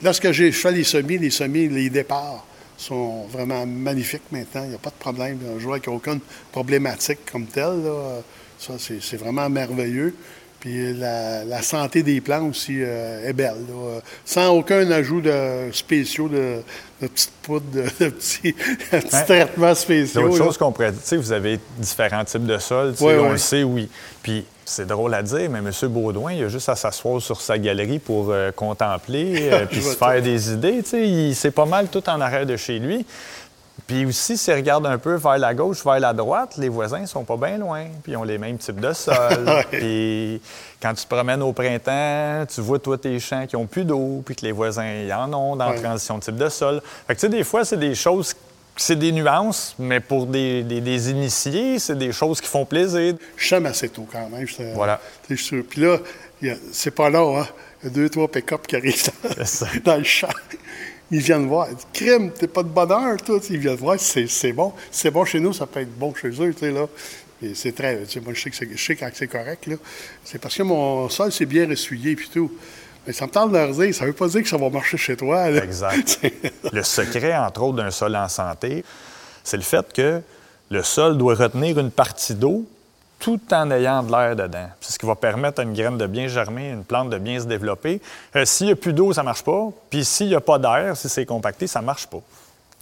lorsque 0.03 0.31
je 0.31 0.51
fais 0.51 0.73
les 0.73 0.85
semis, 0.85 1.17
les 1.17 1.31
semis, 1.31 1.69
les 1.69 1.89
départs 1.89 2.45
sont 2.77 3.25
vraiment 3.29 3.65
magnifiques 3.65 4.31
maintenant. 4.31 4.65
Il 4.65 4.69
n'y 4.69 4.75
a 4.75 4.79
pas 4.79 4.91
de 4.91 5.01
problème. 5.01 5.39
Je 5.59 5.65
vois 5.65 5.81
qu'il 5.81 5.89
n'y 5.89 5.95
a 5.95 5.97
aucune 5.97 6.21
problématique 6.53 7.21
comme 7.33 7.47
telle. 7.47 7.83
C'est 8.59 9.17
vraiment 9.17 9.49
merveilleux. 9.49 10.15
Puis 10.67 10.95
la, 10.95 11.63
santé 11.63 12.03
des 12.03 12.21
plantes 12.21 12.51
aussi 12.51 12.79
euh, 12.81 13.29
est 13.29 13.33
belle. 13.33 13.55
sans 14.25 14.49
aucun 14.49 14.91
ajout 14.91 15.21
de 15.21 15.71
spéciaux, 15.71 16.29
de, 16.29 16.57
petites 16.99 17.31
poudres, 17.41 17.71
de, 17.73 18.09
petits, 18.09 18.53
traitements 19.27 19.77
spéciaux. 19.77 20.23
D'autres 20.23 20.39
choses 20.39 20.59
qu'on 20.59 20.73
pourrait 20.73 20.91
dire, 20.91 21.21
vous 21.21 21.31
avez 21.31 21.61
différents 21.79 22.25
types 22.25 22.47
de 22.47 22.59
sols, 22.59 22.95
on 23.01 23.31
le 23.31 23.39
sait, 23.39 23.63
oui. 23.63 23.89
Puis 24.25 24.45
c'est 24.65 24.89
drôle 24.89 25.15
à 25.15 25.23
dire, 25.23 25.49
mais 25.49 25.61
M. 25.61 25.71
Baudouin, 25.89 26.33
il 26.33 26.43
a 26.43 26.49
juste 26.49 26.69
à 26.69 26.75
s'asseoir 26.75 27.23
sur 27.23 27.41
sa 27.41 27.57
galerie 27.59 28.01
pour 28.01 28.31
euh, 28.31 28.51
contempler, 28.51 29.49
euh, 29.53 29.67
puis 29.71 29.81
se 29.81 29.95
faire 29.95 30.21
des 30.21 30.53
idées. 30.53 30.83
C'est 31.33 31.53
pas 31.53 31.67
mal 31.67 31.87
tout 31.87 32.03
en 32.11 32.21
arrière 32.21 32.45
de 32.45 32.57
chez 32.57 32.81
lui. 32.81 33.07
Puis 33.87 34.05
aussi, 34.05 34.37
si 34.37 34.53
regarde 34.53 34.85
un 34.87 34.99
peu 34.99 35.15
vers 35.15 35.39
la 35.39 35.55
gauche, 35.55 35.85
vers 35.85 36.01
la 36.01 36.13
droite, 36.13 36.57
les 36.59 36.69
voisins 36.69 37.07
sont 37.07 37.23
pas 37.23 37.37
bien 37.37 37.59
loin, 37.59 37.85
puis 38.03 38.13
ils 38.13 38.17
ont 38.17 38.25
les 38.25 38.37
mêmes 38.37 38.59
types 38.59 38.81
de 38.81 38.93
sol. 38.93 39.17
puis 39.71 40.41
quand 40.83 40.93
tu 40.95 41.05
te 41.05 41.09
promènes 41.09 41.43
au 41.43 41.53
printemps, 41.53 42.45
tu 42.53 42.61
vois, 42.61 42.81
toi, 42.81 42.99
tes 42.99 43.21
champs 43.21 43.47
qui 43.47 43.55
ont 43.55 43.67
plus 43.67 43.85
d'eau, 43.85 44.23
puis 44.27 44.35
que 44.35 44.45
les 44.45 44.53
voisins 44.53 44.87
y 44.87 45.13
en 45.13 45.33
ont 45.33 45.55
dans 45.55 45.71
la 45.71 45.79
transition 45.79 46.19
de 46.19 46.25
type 46.25 46.37
de 46.37 46.49
sol. 46.49 46.83
Fait 47.07 47.15
que, 47.15 47.21
tu 47.21 47.27
sais, 47.27 47.29
des 47.29 47.45
fois, 47.45 47.65
c'est 47.65 47.77
des 47.77 47.95
choses 47.95 48.35
c'est 48.77 48.97
des 48.97 49.11
nuances, 49.11 49.75
mais 49.79 50.01
pour 50.01 50.27
des, 50.27 51.11
initiés, 51.11 51.79
c'est 51.79 51.97
des 51.97 52.13
choses 52.13 52.41
qui 52.41 52.49
font 52.49 52.67
plaisir. 52.67 53.15
Je 53.37 53.49
sème 53.49 53.67
assez 53.67 53.89
tôt 53.89 54.07
quand 54.11 54.29
même. 54.29 54.47
Voilà. 54.75 55.01
Puis 55.27 55.81
là, 55.81 55.99
c'est 56.73 56.91
pas 56.91 57.09
là, 57.11 57.41
hein? 57.41 57.47
Il 57.83 57.89
y 57.89 57.91
a 57.91 57.95
deux, 57.95 58.09
trois 58.09 58.29
pick-up 58.29 58.67
qui 58.67 58.77
arrivent 58.77 59.05
dans, 59.05 59.67
dans 59.85 59.97
le 59.97 60.05
champ. 60.05 60.29
Ils 61.11 61.21
viennent 61.21 61.47
voir. 61.47 61.69
Crime, 61.93 62.33
t'es 62.33 62.49
pas 62.49 62.63
de 62.63 62.69
bonheur, 62.69 63.17
toi. 63.25 63.39
Ils 63.51 63.59
viennent 63.59 63.77
voir, 63.77 63.97
c'est, 63.99 64.53
bon. 64.53 64.73
Si 64.91 65.01
c'est 65.03 65.11
bon 65.11 65.25
chez 65.25 65.41
nous, 65.41 65.53
ça 65.53 65.67
peut 65.67 65.81
être 65.81 65.97
bon 65.97 66.15
chez 66.15 66.29
eux, 66.29 66.53
tu 66.53 66.61
sais, 66.61 66.73
là. 66.73 66.87
Et 67.43 67.55
c'est 67.55 67.73
très. 67.73 68.03
Tu 68.03 68.13
sais, 68.13 68.21
moi, 68.21 68.33
je 68.35 68.43
sais, 68.43 68.51
que 68.51 68.57
c'est, 68.57 68.69
je 68.77 68.83
sais 68.83 68.97
quand 68.97 69.09
c'est 69.13 69.29
correct, 69.29 69.67
là. 69.67 69.77
C'est 70.25 70.41
parce 70.41 70.57
que 70.57 70.63
mon 70.63 71.09
sol, 71.09 71.31
c'est 71.31 71.47
bien 71.47 71.69
essuyé, 71.71 72.17
puis 72.17 72.29
tout. 72.33 72.51
Mais 73.07 73.13
ça 73.13 73.27
me 73.27 73.31
tente 73.31 73.53
de 73.53 73.57
leur 73.57 73.71
dire, 73.71 73.95
ça 73.95 74.05
veut 74.05 74.13
pas 74.13 74.27
dire 74.27 74.43
que 74.43 74.49
ça 74.49 74.57
va 74.57 74.69
marcher 74.69 74.97
chez 74.97 75.17
toi. 75.17 75.49
là. 75.49 75.63
Exact. 75.63 76.21
le 76.73 76.83
secret, 76.83 77.37
entre 77.37 77.63
autres, 77.63 77.77
d'un 77.77 77.91
sol 77.91 78.17
en 78.17 78.29
santé, 78.29 78.85
c'est 79.45 79.57
le 79.57 79.63
fait 79.63 79.93
que 79.93 80.21
le 80.71 80.83
sol 80.83 81.17
doit 81.17 81.35
retenir 81.37 81.79
une 81.79 81.93
partie 81.93 82.35
d'eau 82.35 82.67
tout 83.19 83.41
en 83.53 83.71
ayant 83.71 84.03
de 84.03 84.11
l'air 84.11 84.37
dedans. 84.37 84.69
C'est 84.81 84.93
ce 84.93 84.99
qui 84.99 85.07
va 85.07 85.15
permettre 85.15 85.61
à 85.61 85.63
une 85.63 85.75
graine 85.75 85.99
de 85.99 86.07
bien 86.07 86.29
germer, 86.29 86.71
une 86.71 86.85
plante 86.85 87.11
de 87.11 87.19
bien 87.19 87.41
se 87.41 87.47
développer. 87.47 88.01
Euh, 88.35 88.45
s'il 88.45 88.67
n'y 88.67 88.73
a 88.73 88.77
plus 88.77 88.93
d'eau, 88.93 89.13
ça 89.13 89.23
ne 89.23 89.27
marche 89.27 89.43
pas. 89.43 89.69
Puis 89.91 90.05
s'il 90.05 90.29
n'y 90.29 90.35
a 90.35 90.41
pas 90.41 90.59
d'air, 90.59 90.97
si 90.97 91.09
c'est 91.09 91.27
compacté, 91.27 91.67
ça 91.67 91.81
ne 91.81 91.87
marche 91.87 92.07
pas. 92.07 92.21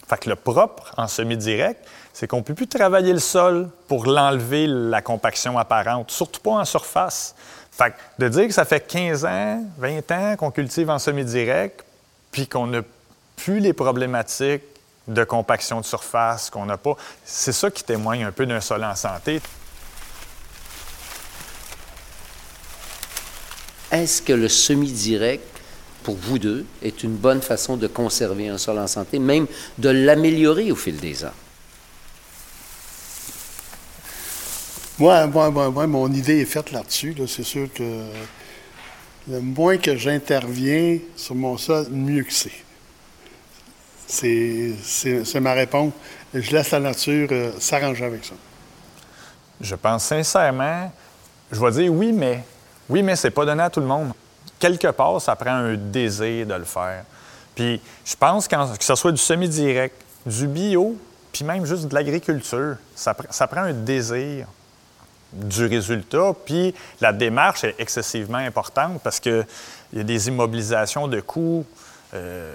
Fait 0.07 0.25
le 0.25 0.35
propre 0.35 0.93
en 0.97 1.07
semi-direct, 1.07 1.83
c'est 2.13 2.27
qu'on 2.27 2.37
ne 2.37 2.43
peut 2.43 2.53
plus 2.53 2.67
travailler 2.67 3.11
le 3.11 3.19
sol 3.19 3.69
pour 3.87 4.05
l'enlever 4.05 4.67
la 4.67 5.01
compaction 5.01 5.57
apparente, 5.57 6.11
surtout 6.11 6.41
pas 6.41 6.51
en 6.51 6.65
surface. 6.65 7.35
Fait 7.71 7.91
que 7.91 7.95
de 8.19 8.29
dire 8.29 8.47
que 8.47 8.53
ça 8.53 8.65
fait 8.65 8.85
15 8.85 9.25
ans, 9.25 9.63
20 9.79 10.11
ans 10.11 10.35
qu'on 10.37 10.51
cultive 10.51 10.89
en 10.89 10.99
semi-direct, 10.99 11.83
puis 12.31 12.47
qu'on 12.47 12.67
n'a 12.67 12.81
plus 13.35 13.59
les 13.59 13.73
problématiques 13.73 14.63
de 15.07 15.23
compaction 15.23 15.81
de 15.81 15.85
surface, 15.85 16.49
qu'on 16.49 16.65
n'a 16.65 16.77
pas, 16.77 16.95
c'est 17.23 17.51
ça 17.51 17.69
qui 17.69 17.83
témoigne 17.83 18.23
un 18.23 18.31
peu 18.31 18.45
d'un 18.45 18.61
sol 18.61 18.83
en 18.83 18.95
santé. 18.95 19.41
Est-ce 23.95 24.21
que 24.21 24.33
le 24.33 24.49
semi-direct, 24.49 25.45
pour 26.03 26.15
vous 26.15 26.37
deux, 26.37 26.65
est 26.83 27.01
une 27.03 27.15
bonne 27.15 27.41
façon 27.41 27.77
de 27.77 27.87
conserver 27.87 28.49
un 28.49 28.57
sol 28.57 28.77
en 28.77 28.87
santé, 28.87 29.19
même 29.19 29.47
de 29.77 29.87
l'améliorer 29.87 30.69
au 30.69 30.75
fil 30.75 30.97
des 30.97 31.23
ans? 31.23 31.31
Moi, 34.99 35.27
moi, 35.27 35.49
moi, 35.49 35.69
moi, 35.69 35.87
mon 35.87 36.11
idée 36.11 36.41
est 36.41 36.45
faite 36.45 36.73
là-dessus. 36.73 37.13
là. 37.17 37.23
C'est 37.25 37.43
sûr 37.43 37.71
que 37.73 37.83
le 39.29 39.39
moins 39.39 39.77
que 39.77 39.95
j'interviens 39.95 40.99
sur 41.15 41.35
mon 41.35 41.57
sol, 41.57 41.87
mieux 41.89 42.23
que 42.23 42.33
c'est. 42.33 42.51
C'est, 44.07 44.73
c'est, 44.83 45.23
c'est 45.23 45.39
ma 45.39 45.53
réponse. 45.53 45.93
Je 46.33 46.51
laisse 46.51 46.71
la 46.71 46.81
nature 46.81 47.29
euh, 47.31 47.53
s'arranger 47.59 48.03
avec 48.03 48.25
ça. 48.25 48.35
Je 49.61 49.75
pense 49.75 50.03
sincèrement, 50.03 50.91
je 51.49 51.59
vais 51.61 51.71
dire 51.71 51.93
oui, 51.93 52.11
mais. 52.11 52.43
Oui, 52.89 53.01
mais 53.03 53.15
c'est 53.15 53.31
pas 53.31 53.45
donné 53.45 53.63
à 53.63 53.69
tout 53.69 53.79
le 53.79 53.85
monde. 53.87 54.11
Quelque 54.59 54.87
part, 54.87 55.19
ça 55.21 55.35
prend 55.35 55.51
un 55.51 55.75
désir 55.75 56.45
de 56.45 56.53
le 56.53 56.63
faire. 56.65 57.03
Puis 57.55 57.81
je 58.05 58.15
pense 58.15 58.47
qu'en- 58.47 58.73
que 58.73 58.83
ce 58.83 58.95
soit 58.95 59.11
du 59.11 59.17
semi-direct, 59.17 59.95
du 60.25 60.47
bio, 60.47 60.95
puis 61.31 61.43
même 61.43 61.65
juste 61.65 61.87
de 61.87 61.93
l'agriculture, 61.95 62.75
ça 62.95 63.13
prend 63.13 63.61
un 63.61 63.73
désir 63.73 64.47
du 65.33 65.65
résultat. 65.65 66.33
Puis 66.45 66.73
la 67.01 67.11
démarche 67.11 67.63
est 67.63 67.75
excessivement 67.79 68.37
importante 68.37 69.01
parce 69.03 69.19
qu'il 69.19 69.45
y 69.93 69.99
a 69.99 70.03
des 70.03 70.27
immobilisations 70.27 71.07
de 71.07 71.19
coûts 71.21 71.65
euh, 72.13 72.53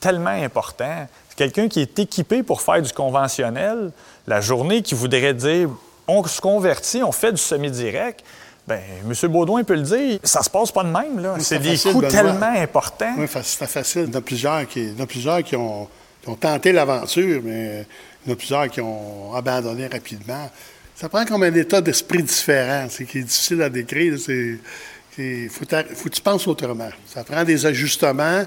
tellement 0.00 0.30
importants. 0.30 1.06
Quelqu'un 1.36 1.68
qui 1.68 1.80
est 1.80 1.98
équipé 1.98 2.42
pour 2.42 2.62
faire 2.62 2.80
du 2.80 2.92
conventionnel, 2.92 3.90
la 4.26 4.40
journée 4.40 4.82
qui 4.82 4.94
voudrait 4.94 5.34
dire 5.34 5.68
on 6.08 6.24
se 6.24 6.40
convertit, 6.40 7.02
on 7.02 7.12
fait 7.12 7.32
du 7.32 7.38
semi-direct, 7.40 8.22
bien, 8.68 8.80
M. 9.04 9.28
Baudouin 9.30 9.64
peut 9.64 9.74
le 9.74 9.82
dire, 9.82 10.18
ça 10.22 10.42
se 10.42 10.50
passe 10.50 10.70
pas 10.72 10.84
de 10.84 10.88
même. 10.90 11.18
là. 11.20 11.34
Oui, 11.36 11.42
C'est 11.44 11.58
des 11.58 11.70
facile, 11.70 11.92
coûts 11.92 11.98
Benoît. 12.00 12.10
tellement 12.12 12.54
importants. 12.62 13.14
Oui, 13.18 13.26
c'est 13.42 13.66
facile. 13.66 14.02
Il 14.08 14.12
y 14.12 14.16
en 14.16 14.18
a 14.18 14.22
plusieurs 14.22 14.68
qui, 14.68 14.80
il 14.80 14.96
y 14.96 15.00
en 15.00 15.04
a 15.04 15.06
plusieurs 15.06 15.42
qui, 15.42 15.56
ont, 15.56 15.88
qui 16.22 16.28
ont 16.28 16.36
tenté 16.36 16.72
l'aventure, 16.72 17.40
mais 17.44 17.86
il 18.24 18.28
y 18.28 18.30
en 18.30 18.34
a 18.34 18.36
plusieurs 18.36 18.68
qui 18.70 18.80
ont 18.80 19.34
abandonné 19.34 19.86
rapidement. 19.86 20.50
Ça 20.94 21.08
prend 21.08 21.24
comme 21.24 21.42
un 21.42 21.54
état 21.54 21.80
d'esprit 21.80 22.22
différent, 22.22 22.86
c'est 22.88 23.04
qui 23.04 23.18
est 23.18 23.22
difficile 23.22 23.62
à 23.62 23.68
décrire. 23.68 24.18
C'est, 24.18 24.58
il 25.18 25.48
faut, 25.50 25.64
que 25.66 26.08
tu 26.08 26.20
penses 26.22 26.46
autrement. 26.46 26.88
Ça 27.06 27.24
prend 27.24 27.42
des 27.44 27.66
ajustements. 27.66 28.44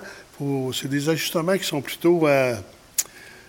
c'est 0.73 0.87
des 0.87 1.09
ajustements 1.09 1.57
qui 1.57 1.65
sont 1.65 1.81
plutôt... 1.81 2.27
euh, 2.27 2.55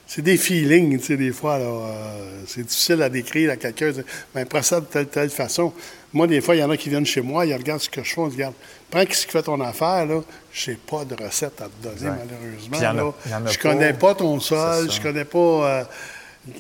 c'est 0.07 0.23
des 0.23 0.37
feelings, 0.37 0.99
tu 1.01 1.05
sais, 1.07 1.17
des 1.17 1.33
fois. 1.33 1.59
là, 1.59 1.65
euh, 1.65 2.43
c'est 2.47 2.63
difficile 2.65 3.03
à 3.03 3.09
décrire 3.09 3.51
à 3.51 3.57
quelqu'un. 3.57 3.91
de- 3.93 4.05
Ben, 4.35 4.47
procède 4.47 4.81
de 4.81 4.85
telle, 4.87 5.09
telle 5.09 5.31
façon. 5.31 5.73
Moi, 6.13 6.27
des 6.27 6.41
fois, 6.41 6.55
il 6.55 6.61
y 6.61 6.63
en 6.65 6.71
a 6.71 6.77
qui 6.77 6.89
viennent 6.89 7.05
chez 7.07 7.21
moi, 7.21 7.45
ils 7.45 7.55
regardent 7.55 7.81
ce 7.81 7.91
que 7.91 8.03
je 8.03 8.15
fais, 8.15 8.21
ils 8.23 8.27
disent, 8.29 8.35
regarde, 8.37 8.55
prends 8.91 9.01
ce 9.11 9.27
qui 9.27 9.33
fait 9.33 9.43
ton 9.43 9.61
affaire, 9.61 10.07
là. 10.07 10.23
Je 10.53 10.71
n'ai 10.71 10.77
pas 10.77 11.05
de 11.05 11.15
recette 11.23 11.61
à 11.61 11.65
te 11.67 11.83
donner, 11.83 11.95
Exact. 11.97 12.19
malheureusement. 12.31 12.71
Puis 12.71 12.81
il 12.81 12.83
y 12.83 12.87
en 12.87 12.91
a- 12.91 12.95
là. 13.03 13.13
il 13.27 13.31
y 13.31 13.35
en 13.35 13.47
a 13.47 13.51
je 13.51 13.59
pas. 13.59 13.63
connais 13.73 13.93
pas 13.93 14.15
ton 14.15 14.41
sol, 14.41 14.89
ça. 14.89 14.95
je 14.97 15.01
connais 15.03 15.25
pas 15.25 15.39
euh, 15.39 15.85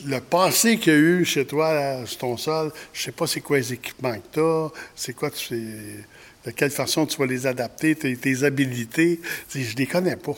le 0.07 0.19
passé 0.21 0.79
qu'il 0.79 0.93
y 0.93 0.97
a 0.97 0.99
eu 0.99 1.25
chez 1.25 1.47
toi, 1.47 1.73
là, 1.73 2.05
sur 2.07 2.19
ton 2.19 2.37
sol. 2.37 2.73
Je 2.93 3.03
sais 3.03 3.13
pas 3.13 3.27
c'est 3.27 3.41
quoi 3.41 3.59
les 3.59 3.73
équipements 3.73 4.15
que 4.15 4.35
tu 4.35 4.41
as, 4.41 4.69
c'est 4.97 5.13
quoi 5.15 5.31
tu 5.31 6.05
de 6.45 6.51
quelle 6.53 6.71
façon 6.71 7.07
tu 7.07 7.17
vas 7.17 7.27
les 7.27 7.45
adapter, 7.47 7.95
tes, 7.97 8.17
tes 8.17 8.45
habilités. 8.45 9.21
Je 9.53 9.75
les 9.77 9.87
connais 9.87 10.15
pas. 10.17 10.35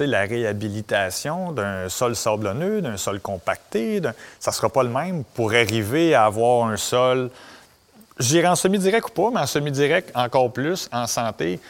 La 0.00 0.22
réhabilitation 0.22 1.52
d'un 1.52 1.88
sol 1.88 2.16
sablonneux, 2.16 2.80
d'un 2.80 2.96
sol 2.96 3.20
compacté, 3.20 4.00
ça 4.40 4.50
ne 4.50 4.54
sera 4.54 4.68
pas 4.68 4.82
le 4.82 4.88
même 4.88 5.24
pour 5.34 5.52
arriver 5.52 6.14
à 6.14 6.24
avoir 6.24 6.68
un 6.68 6.76
sol, 6.76 7.30
je 8.18 8.28
dirais 8.28 8.48
en 8.48 8.56
semi-direct 8.56 9.08
ou 9.08 9.12
pas, 9.12 9.30
mais 9.32 9.40
en 9.40 9.46
semi-direct 9.46 10.10
encore 10.14 10.52
plus, 10.52 10.88
en 10.92 11.06
santé. 11.06 11.60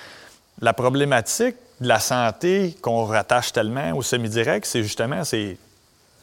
La 0.61 0.73
problématique 0.73 1.57
de 1.81 1.89
la 1.89 2.01
santé 2.01 2.77
qu'on 2.81 3.05
rattache 3.05 3.53
tellement 3.53 3.93
au 3.93 4.03
semi-direct, 4.03 4.67
c'est 4.67 4.83
justement, 4.83 5.25
c'est 5.25 5.57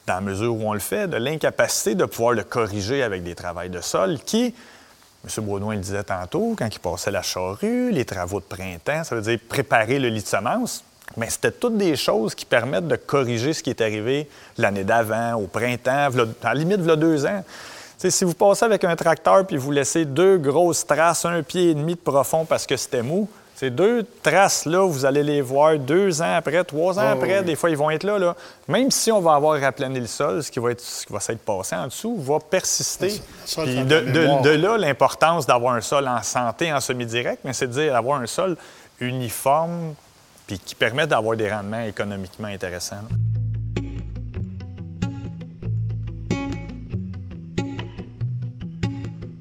dans 0.08 0.16
la 0.16 0.22
mesure 0.22 0.56
où 0.56 0.68
on 0.68 0.74
le 0.74 0.80
fait, 0.80 1.08
de 1.08 1.18
l'incapacité 1.18 1.96
de 1.96 2.06
pouvoir 2.06 2.34
le 2.34 2.44
corriger 2.44 3.04
avec 3.04 3.24
des 3.24 3.36
travails 3.36 3.70
de 3.70 3.82
sol 3.82 4.20
qui, 4.26 4.56
M. 5.24 5.46
Baudouin 5.46 5.76
le 5.76 5.82
disait 5.82 6.04
tantôt, 6.04 6.56
quand 6.58 6.68
il 6.68 6.80
passait 6.80 7.12
la 7.12 7.22
charrue, 7.22 7.92
les 7.92 8.06
travaux 8.06 8.40
de 8.40 8.46
printemps, 8.46 9.04
ça 9.04 9.16
veut 9.16 9.22
dire 9.22 9.40
préparer 9.48 10.00
le 10.00 10.08
lit 10.10 10.24
de 10.24 10.28
semence, 10.28 10.84
mais 11.18 11.30
c'était 11.30 11.52
toutes 11.52 11.78
des 11.78 11.96
choses 11.96 12.36
qui 12.36 12.46
permettent 12.46 12.88
de 12.88 12.96
corriger 12.96 13.54
ce 13.54 13.64
qui 13.64 13.70
est 13.70 13.82
arrivé 13.82 14.28
l'année 14.58 14.84
d'avant, 14.84 15.36
au 15.36 15.48
printemps, 15.48 16.10
à 16.44 16.48
la 16.48 16.54
limite, 16.54 16.80
il 16.84 16.96
deux 16.96 17.26
ans. 17.26 17.44
Si 17.98 18.24
vous 18.26 18.34
passez 18.34 18.66
avec 18.66 18.84
un 18.84 18.96
tracteur 18.96 19.46
puis 19.46 19.58
vous 19.58 19.72
laissez 19.72 20.06
deux 20.06 20.38
grosses 20.38 20.86
traces, 20.86 21.26
un 21.26 21.44
pied 21.44 21.70
et 21.70 21.74
demi 21.76 21.94
de 21.94 22.00
profond 22.00 22.46
parce 22.46 22.66
que 22.66 22.76
c'était 22.76 23.04
mou, 23.04 23.30
ces 23.62 23.70
deux 23.70 24.04
traces-là, 24.24 24.88
vous 24.88 25.06
allez 25.06 25.22
les 25.22 25.40
voir 25.40 25.78
deux 25.78 26.20
ans 26.20 26.34
après, 26.36 26.64
trois 26.64 26.98
ans 26.98 27.04
Oh, 27.06 27.14
après, 27.14 27.40
oui. 27.40 27.46
des 27.46 27.56
fois, 27.56 27.70
ils 27.70 27.78
vont 27.78 27.92
être 27.92 28.04
là, 28.04 28.18
là. 28.18 28.36
Même 28.68 28.90
si 28.90 29.12
on 29.12 29.22
va 29.22 29.36
avoir 29.36 29.62
raplané 29.62 30.00
le 30.00 30.08
sol, 30.08 30.42
ce 30.42 30.50
qui 30.50 30.60
va, 30.60 30.72
être, 30.72 30.82
ce 30.82 31.06
qui 31.06 31.14
va 31.14 31.20
s'être 31.20 31.42
passé 31.46 31.76
en 31.76 31.86
dessous 31.86 32.18
va 32.18 32.40
persister. 32.40 33.22
Ça 33.46 33.64
de, 33.64 34.50
là, 34.50 34.78
l'importance 34.80 35.46
d'avoir 35.46 35.76
un 35.76 35.82
sol 35.82 36.08
en 36.08 36.24
santé, 36.24 36.74
en 36.74 36.80
semi-direct, 36.80 37.42
mais 37.46 37.54
c'est 37.54 37.68
de 37.68 37.74
dire 37.74 37.96
avoir 37.96 38.20
un 38.20 38.26
sol 38.26 38.58
uniforme 39.00 39.94
puis 40.52 40.60
qui 40.60 40.76
permet 40.76 41.08
d'avoir 41.08 41.38
des 41.38 41.50
rendements 41.50 41.80
économiquement 41.86 42.50
intéressants. 42.50 42.98
là. 43.10 43.16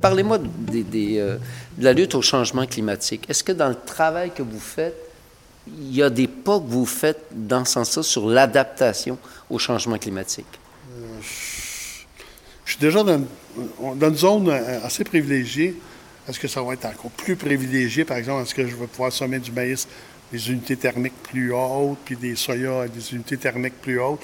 Parlez-moi 0.01 0.39
des- 0.39 0.83
des, 0.83 1.19
euh, 1.19 1.37
de 1.77 1.85
la 1.85 1.93
lutte 1.93 2.15
au 2.15 2.23
changement 2.23 2.67
climatique. 2.67 3.29
Est-ce 3.29 3.45
que 3.45 3.53
dans 3.53 3.69
le 3.69 3.75
travail 3.75 4.31
que 4.35 4.43
vous 4.43 4.61
faites, 4.61 4.97
il 5.67 5.95
y 5.95 6.03
a 6.03 6.09
des 6.09 6.27
pas 6.27 6.59
que 6.59 6.65
vous 6.67 6.87
faites 6.87 7.27
dans 7.33 7.65
ce 7.65 7.73
sens-là 7.75 8.03
sur 8.03 8.27
l'adaptation 8.29 9.19
au 9.51 9.59
changement 9.59 9.99
climatique? 9.99 10.47
Je 12.65 12.73
suis 12.73 12.81
déjà 12.81 13.03
dans, 13.03 13.17
une- 13.19 13.99
dans 13.99 14.09
une 14.09 14.17
zone 14.17 14.49
euh, 14.49 14.81
assez 14.85 15.05
privilégiée. 15.05 15.77
Est-ce 16.27 16.39
que 16.41 16.49
ça 16.49 16.63
va 16.63 16.73
être 16.75 16.87
encore 16.87 17.11
plus 17.11 17.37
privilégié, 17.37 18.05
par 18.05 18.17
exemple, 18.17 18.43
est-ce 18.43 18.55
que 18.55 18.67
je 18.67 18.77
vais 18.77 18.87
pouvoir 18.87 19.13
semer 19.13 19.39
du 19.39 19.51
maïs 19.53 19.87
des 20.33 20.51
unités 20.51 20.77
thermiques 20.77 21.23
plus 21.23 21.53
hautes, 21.53 21.99
puis 22.05 22.17
des 22.17 22.37
soya 22.37 22.87
des 22.89 23.13
unités 23.15 23.37
thermiques 23.37 23.81
plus 23.81 24.01
hautes? 24.01 24.21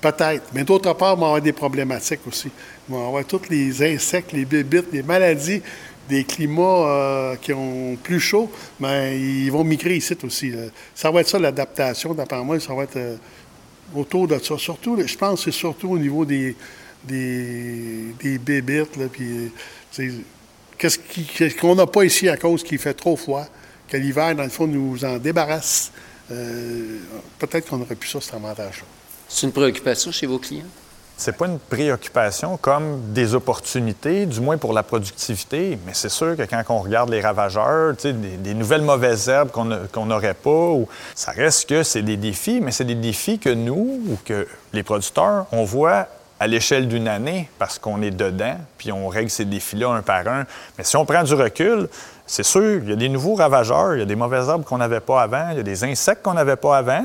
Peut-être. 0.00 0.44
Mais 0.52 0.64
d'autre 0.64 0.92
part, 0.94 1.14
on 1.16 1.20
va 1.20 1.26
avoir 1.26 1.42
des 1.42 1.52
problématiques 1.52 2.26
aussi. 2.26 2.50
On 2.88 2.98
va 2.98 3.06
avoir 3.06 3.24
tous 3.24 3.48
les 3.48 3.82
insectes, 3.94 4.32
les 4.32 4.44
bébites, 4.44 4.92
les 4.92 5.02
maladies, 5.02 5.62
des 6.08 6.24
climats 6.24 6.62
euh, 6.62 7.36
qui 7.36 7.52
ont 7.52 7.96
plus 8.02 8.20
chaud, 8.20 8.50
mais 8.80 9.18
ils 9.18 9.50
vont 9.50 9.64
migrer 9.64 9.96
ici 9.96 10.16
aussi. 10.24 10.50
là. 10.50 10.64
Ça 10.94 11.10
va 11.10 11.20
être 11.20 11.28
ça 11.28 11.38
l'adaptation, 11.38 12.12
d'après 12.14 12.42
moi, 12.42 12.58
ça 12.58 12.74
va 12.74 12.82
être 12.82 12.96
euh, 12.96 13.16
autour 13.94 14.26
de 14.26 14.38
ça. 14.38 14.58
Surtout, 14.58 14.98
je 15.06 15.16
pense 15.16 15.44
que 15.44 15.50
c'est 15.50 15.56
surtout 15.56 15.90
au 15.90 15.98
niveau 15.98 16.24
des, 16.24 16.56
des, 17.04 18.14
des 18.20 18.38
bébites. 18.38 18.98
Qu'est-ce 20.76 21.56
qu'on 21.56 21.74
n'a 21.76 21.86
pas 21.86 22.04
ici 22.04 22.28
à 22.28 22.36
cause 22.36 22.62
qu'il 22.64 22.78
fait 22.78 22.94
trop 22.94 23.16
froid, 23.16 23.46
que 23.90 23.96
l'hiver, 23.96 24.34
dans 24.34 24.44
le 24.44 24.48
fond, 24.48 24.66
nous 24.66 25.04
en 25.04 25.18
débarrasse. 25.18 25.92
Euh, 26.30 26.98
Peut-être 27.38 27.68
qu'on 27.68 27.80
aurait 27.80 27.96
pu 27.96 28.08
ça, 28.08 28.20
cet 28.20 28.34
avantage-là. 28.34 28.86
C'est 29.28 29.46
une 29.46 29.52
préoccupation 29.52 30.10
chez 30.12 30.26
vos 30.26 30.38
clients? 30.38 30.64
c'est 31.20 31.36
pas 31.36 31.46
une 31.46 31.58
préoccupation 31.58 32.56
comme 32.56 33.12
des 33.12 33.34
opportunités, 33.34 34.24
du 34.24 34.40
moins 34.40 34.56
pour 34.56 34.72
la 34.72 34.82
productivité. 34.82 35.78
Mais 35.84 35.92
c'est 35.92 36.08
sûr 36.08 36.34
que 36.34 36.42
quand 36.42 36.62
on 36.70 36.78
regarde 36.78 37.10
les 37.10 37.20
ravageurs, 37.20 37.94
des, 38.02 38.12
des, 38.12 38.54
nouvelles 38.54 38.82
mauvaises 38.82 39.28
herbes 39.28 39.50
qu'on 39.50 40.06
n'aurait 40.06 40.34
pas, 40.34 40.50
ou, 40.50 40.88
ça 41.14 41.32
reste 41.32 41.68
que 41.68 41.82
c'est 41.82 42.00
des 42.00 42.16
défis, 42.16 42.60
mais 42.62 42.70
c'est 42.72 42.86
des 42.86 42.94
défis 42.94 43.38
que 43.38 43.50
nous 43.50 44.00
ou 44.08 44.18
que 44.24 44.48
les 44.72 44.82
producteurs, 44.82 45.44
on 45.52 45.64
voit 45.64 46.08
à 46.40 46.46
l'échelle 46.46 46.88
d'une 46.88 47.06
année 47.06 47.50
parce 47.58 47.78
qu'on 47.78 48.00
est 48.00 48.10
dedans, 48.10 48.56
puis 48.78 48.90
on 48.90 49.08
règle 49.08 49.28
ces 49.28 49.44
défis-là 49.44 49.90
un 49.90 50.02
par 50.02 50.26
un. 50.26 50.46
Mais 50.78 50.84
si 50.84 50.96
on 50.96 51.04
prend 51.04 51.22
du 51.22 51.34
recul, 51.34 51.88
c'est 52.30 52.44
sûr, 52.44 52.76
il 52.84 52.88
y 52.88 52.92
a 52.92 52.96
des 52.96 53.08
nouveaux 53.08 53.34
ravageurs, 53.34 53.96
il 53.96 53.98
y 53.98 54.02
a 54.02 54.04
des 54.04 54.14
mauvaises 54.14 54.48
herbes 54.48 54.62
qu'on 54.62 54.78
n'avait 54.78 55.00
pas 55.00 55.20
avant, 55.20 55.48
il 55.50 55.56
y 55.56 55.60
a 55.60 55.64
des 55.64 55.82
insectes 55.82 56.22
qu'on 56.22 56.34
n'avait 56.34 56.54
pas 56.54 56.76
avant. 56.76 57.04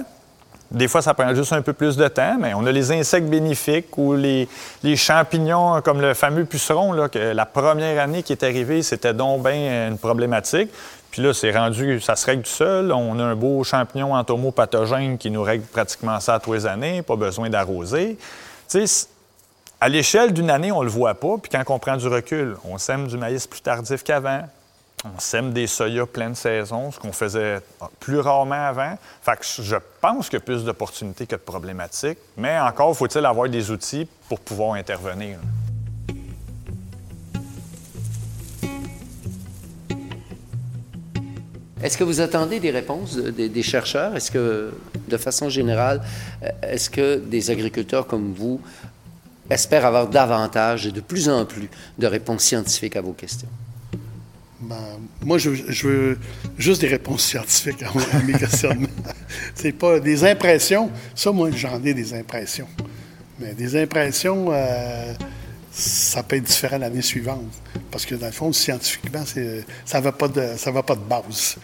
Des 0.70 0.88
fois, 0.88 1.02
ça 1.02 1.16
prend 1.16 1.34
juste 1.34 1.52
un 1.52 1.64
peu 1.64 1.74
plus 1.74 1.98
de 1.98 2.08
temps, 2.08 2.38
mais 2.40 2.54
on 2.54 2.64
a 2.68 2.72
les 2.72 2.92
insectes 2.92 3.28
bénéfiques 3.28 3.98
ou 3.98 4.14
les, 4.14 4.48
champignons, 4.96 5.82
comme 5.82 6.00
le 6.00 6.14
fameux 6.14 6.46
puceron, 6.46 7.10
que 7.10 7.18
la 7.18 7.48
première 7.48 8.04
année 8.04 8.22
qui 8.22 8.34
est 8.34 8.44
arrivée, 8.44 8.84
c'était 8.84 9.16
donc 9.16 9.42
bien 9.42 9.88
une 9.88 9.98
problématique. 9.98 10.70
Puis 11.10 11.24
là, 11.24 11.34
c'est 11.34 11.52
rendu, 11.52 12.00
ça 12.02 12.16
se 12.16 12.28
règle 12.28 12.44
tout 12.44 12.52
seul. 12.52 12.92
On 12.92 13.18
a 13.18 13.24
un 13.24 13.36
beau 13.36 13.64
champignon 13.64 14.14
entomopathogène 14.14 15.18
qui 15.18 15.32
nous 15.32 15.42
règle 15.42 15.66
pratiquement 15.66 16.20
ça 16.20 16.40
tous 16.40 16.54
les 16.54 16.68
années, 16.68 17.02
pas 17.02 17.16
besoin 17.16 17.50
d'arroser. 17.50 18.20
À 19.82 19.90
l'échelle 19.90 20.34
d'une 20.34 20.52
année, 20.52 20.72
on 20.72 20.82
ne 20.82 20.86
le 20.86 20.92
voit 20.92 21.16
pas. 21.16 21.38
Puis 21.42 21.50
quand 21.50 21.64
on 21.74 21.80
prend 21.80 21.98
du 21.98 22.08
recul, 22.08 22.58
on 22.64 22.78
sème 22.78 23.08
du 23.08 23.18
maïs 23.18 23.48
plus 23.48 23.62
tardif 23.62 24.04
qu'avant. 24.04 24.44
On 25.06 25.20
sème 25.20 25.54
des 25.54 25.68
soya 25.68 26.08
pleine 26.08 26.34
saison, 26.34 26.92
ce 26.92 27.00
qu'on 27.00 27.12
faisait 27.12 27.60
plus 28.00 28.20
rarement 28.20 28.66
avant. 28.68 28.98
Fait 29.22 29.38
que 29.38 29.64
je 29.64 29.76
pense 30.02 30.30
qu'il 30.30 30.40
y 30.40 30.42
a 30.42 30.46
plus 30.46 30.64
d'opportunités 30.64 31.28
que 31.28 31.36
de 31.36 31.42
problématiques. 31.42 32.18
Mais 32.38 32.58
encore, 32.60 32.98
faut-il 32.98 33.24
avoir 33.24 33.48
des 33.48 33.70
outils 33.70 34.08
pour 34.28 34.40
pouvoir 34.40 34.74
intervenir. 34.74 35.38
Est-ce 41.84 42.00
que 42.00 42.04
vous 42.04 42.20
attendez 42.20 42.60
des 42.60 42.72
réponses 42.72 43.16
des, 43.16 43.62
chercheurs? 43.64 44.16
Est-ce 44.16 44.32
que, 44.32 44.74
de 45.08 45.18
façon 45.18 45.50
générale, 45.50 46.02
est-ce 46.64 46.90
que 46.90 47.18
des 47.18 47.52
agriculteurs 47.52 48.08
comme 48.08 48.34
vous 48.34 48.60
espèrent 49.52 49.86
avoir 49.86 50.08
davantage 50.08 50.88
et 50.88 50.92
de 50.92 51.02
plus 51.02 51.30
en 51.30 51.46
plus 51.46 51.70
de 52.00 52.08
réponses 52.08 52.42
scientifiques 52.42 52.96
à 52.96 53.02
vos 53.02 53.14
questions? 53.14 53.50
Ben, 54.68 55.00
moi, 55.24 55.38
je, 55.38 55.50
veux 55.88 56.18
juste 56.58 56.82
des 56.82 56.88
réponses 56.88 57.24
scientifiques 57.24 57.84
à, 57.84 58.20
mes 58.24 58.34
questionnements. 58.40 58.88
c'est 59.54 59.72
pas 59.72 60.00
des 60.00 60.24
impressions. 60.24 60.90
Ça, 61.14 61.32
moi, 61.32 61.50
j'en 61.52 61.84
ai 61.84 61.94
des 61.94 62.14
impressions. 62.14 62.68
Mais 63.40 63.54
des 63.54 63.80
impressions, 63.80 64.48
euh, 64.52 65.14
ça 65.72 66.24
peut 66.24 66.38
être 66.38 66.44
différent 66.44 66.78
l'année 66.78 67.02
suivante. 67.02 67.52
Parce 67.92 68.06
que, 68.06 68.16
dans 68.16 68.28
le 68.28 68.32
fond, 68.32 68.52
scientifiquement, 68.54 69.24
ça 69.86 70.00
ne 70.00 70.04
va, 70.04 70.12
pas 70.12 70.28
de, 70.28 70.54
ça 70.58 70.72
va 70.72 70.82
pas 70.84 70.96
de 70.96 71.02
base. 71.02 71.58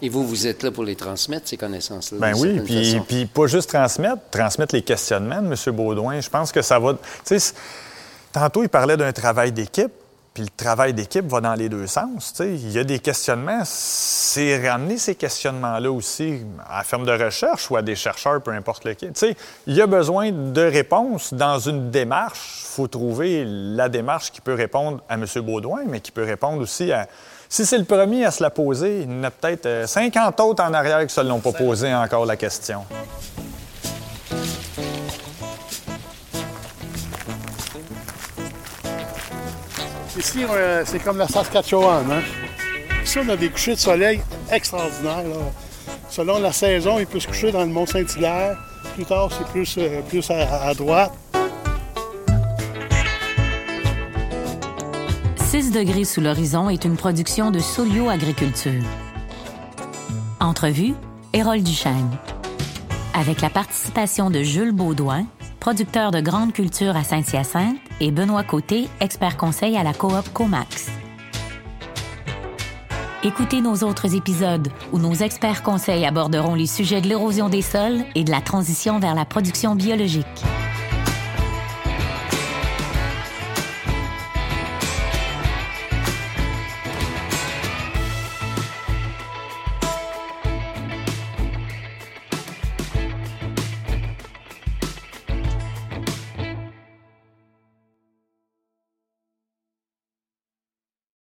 Et 0.00 0.08
vous, 0.08 0.26
vous 0.26 0.46
êtes 0.46 0.62
là 0.62 0.70
pour 0.70 0.84
les 0.84 0.96
transmettre, 0.96 1.48
ces 1.48 1.56
connaissances-là? 1.56 2.18
Ben 2.18 2.34
oui, 2.36 2.60
puis, 2.64 3.00
puis, 3.06 3.26
pas 3.26 3.46
juste 3.46 3.68
transmettre, 3.68 4.22
transmettre 4.30 4.74
les 4.74 4.82
questionnements 4.82 5.42
de 5.42 5.48
M. 5.48 5.76
Baudouin. 5.76 6.20
Je 6.20 6.30
pense 6.30 6.52
que 6.52 6.62
ça 6.62 6.78
va... 6.78 6.94
Tu 7.24 7.38
sais, 7.38 7.54
tantôt, 8.32 8.62
il 8.62 8.68
parlait 8.68 8.96
d'un 8.96 9.12
travail 9.12 9.52
d'équipe. 9.52 9.92
Puis 10.38 10.44
le 10.44 10.64
travail 10.64 10.94
d'équipe 10.94 11.26
va 11.26 11.40
dans 11.40 11.54
les 11.54 11.68
deux 11.68 11.88
sens. 11.88 12.32
Il 12.38 12.70
y 12.70 12.78
a 12.78 12.84
des 12.84 13.00
questionnements. 13.00 13.62
C'est 13.64 14.68
ramener 14.68 14.96
ces 14.96 15.16
questionnements-là 15.16 15.90
aussi 15.90 16.42
à 16.70 16.78
la 16.78 16.84
ferme 16.84 17.04
de 17.04 17.10
recherche 17.10 17.68
ou 17.72 17.76
à 17.76 17.82
des 17.82 17.96
chercheurs, 17.96 18.40
peu 18.40 18.52
importe 18.52 18.84
lequel. 18.84 19.12
Il 19.66 19.74
y 19.74 19.82
a 19.82 19.88
besoin 19.88 20.30
de 20.30 20.60
réponses 20.60 21.34
dans 21.34 21.58
une 21.58 21.90
démarche. 21.90 22.60
Il 22.62 22.66
faut 22.76 22.86
trouver 22.86 23.44
la 23.44 23.88
démarche 23.88 24.30
qui 24.30 24.40
peut 24.40 24.54
répondre 24.54 25.00
à 25.08 25.14
M. 25.14 25.26
Baudouin, 25.38 25.82
mais 25.88 25.98
qui 25.98 26.12
peut 26.12 26.22
répondre 26.22 26.62
aussi 26.62 26.92
à. 26.92 27.08
Si 27.48 27.66
c'est 27.66 27.78
le 27.78 27.84
premier 27.84 28.24
à 28.24 28.30
se 28.30 28.40
la 28.40 28.50
poser, 28.50 29.00
il 29.00 29.10
y 29.10 29.18
en 29.18 29.24
a 29.24 29.32
peut-être 29.32 29.88
50 29.88 30.38
euh, 30.38 30.44
autres 30.44 30.62
en 30.62 30.72
arrière 30.72 30.98
qui 30.98 31.06
ne 31.06 31.08
se 31.08 31.20
l'ont 31.22 31.40
pas 31.40 31.52
posé 31.52 31.92
encore 31.92 32.26
la 32.26 32.36
question. 32.36 32.84
Ici, 40.18 40.40
c'est 40.84 40.98
comme 40.98 41.18
la 41.18 41.28
Saskatchewan. 41.28 42.04
Hein? 42.10 42.22
Ici, 43.04 43.18
on 43.24 43.28
a 43.28 43.36
des 43.36 43.50
couchers 43.50 43.74
de 43.74 43.78
soleil 43.78 44.20
extraordinaires. 44.50 45.24
Selon 46.10 46.40
la 46.40 46.50
saison, 46.50 46.98
il 46.98 47.06
peut 47.06 47.20
se 47.20 47.28
coucher 47.28 47.52
dans 47.52 47.60
le 47.60 47.68
Mont-Saint-Hilaire. 47.68 48.56
Plus 48.94 49.04
tard, 49.04 49.30
c'est 49.30 49.46
plus, 49.46 49.76
euh, 49.78 50.02
plus 50.02 50.28
à, 50.30 50.74
droite. 50.74 51.12
6 55.36 55.70
degrés 55.70 56.04
sous 56.04 56.20
l'horizon 56.20 56.68
est 56.68 56.84
une 56.84 56.96
production 56.96 57.52
de 57.52 57.60
Solio 57.60 58.08
Agriculture. 58.08 58.82
Entrevue, 60.40 60.94
Hérole 61.32 61.62
Duchesne. 61.62 62.10
Avec 63.14 63.40
la 63.40 63.50
participation 63.50 64.30
de 64.30 64.42
Jules 64.42 64.72
Baudouin, 64.72 65.26
producteur 65.60 66.10
de 66.10 66.20
grandes 66.20 66.52
cultures 66.52 66.96
à 66.96 67.04
Saint-Hyacinthe, 67.04 67.78
et 68.00 68.10
Benoît 68.10 68.44
Côté, 68.44 68.88
expert 69.00 69.36
conseil 69.36 69.76
à 69.76 69.82
la 69.82 69.92
coop 69.92 70.32
Comax. 70.32 70.90
Écoutez 73.24 73.60
nos 73.60 73.76
autres 73.78 74.14
épisodes 74.14 74.68
où 74.92 74.98
nos 74.98 75.14
experts 75.14 75.62
conseils 75.62 76.06
aborderont 76.06 76.54
les 76.54 76.68
sujets 76.68 77.00
de 77.00 77.08
l'érosion 77.08 77.48
des 77.48 77.62
sols 77.62 78.04
et 78.14 78.22
de 78.22 78.30
la 78.30 78.40
transition 78.40 79.00
vers 79.00 79.16
la 79.16 79.24
production 79.24 79.74
biologique. 79.74 80.26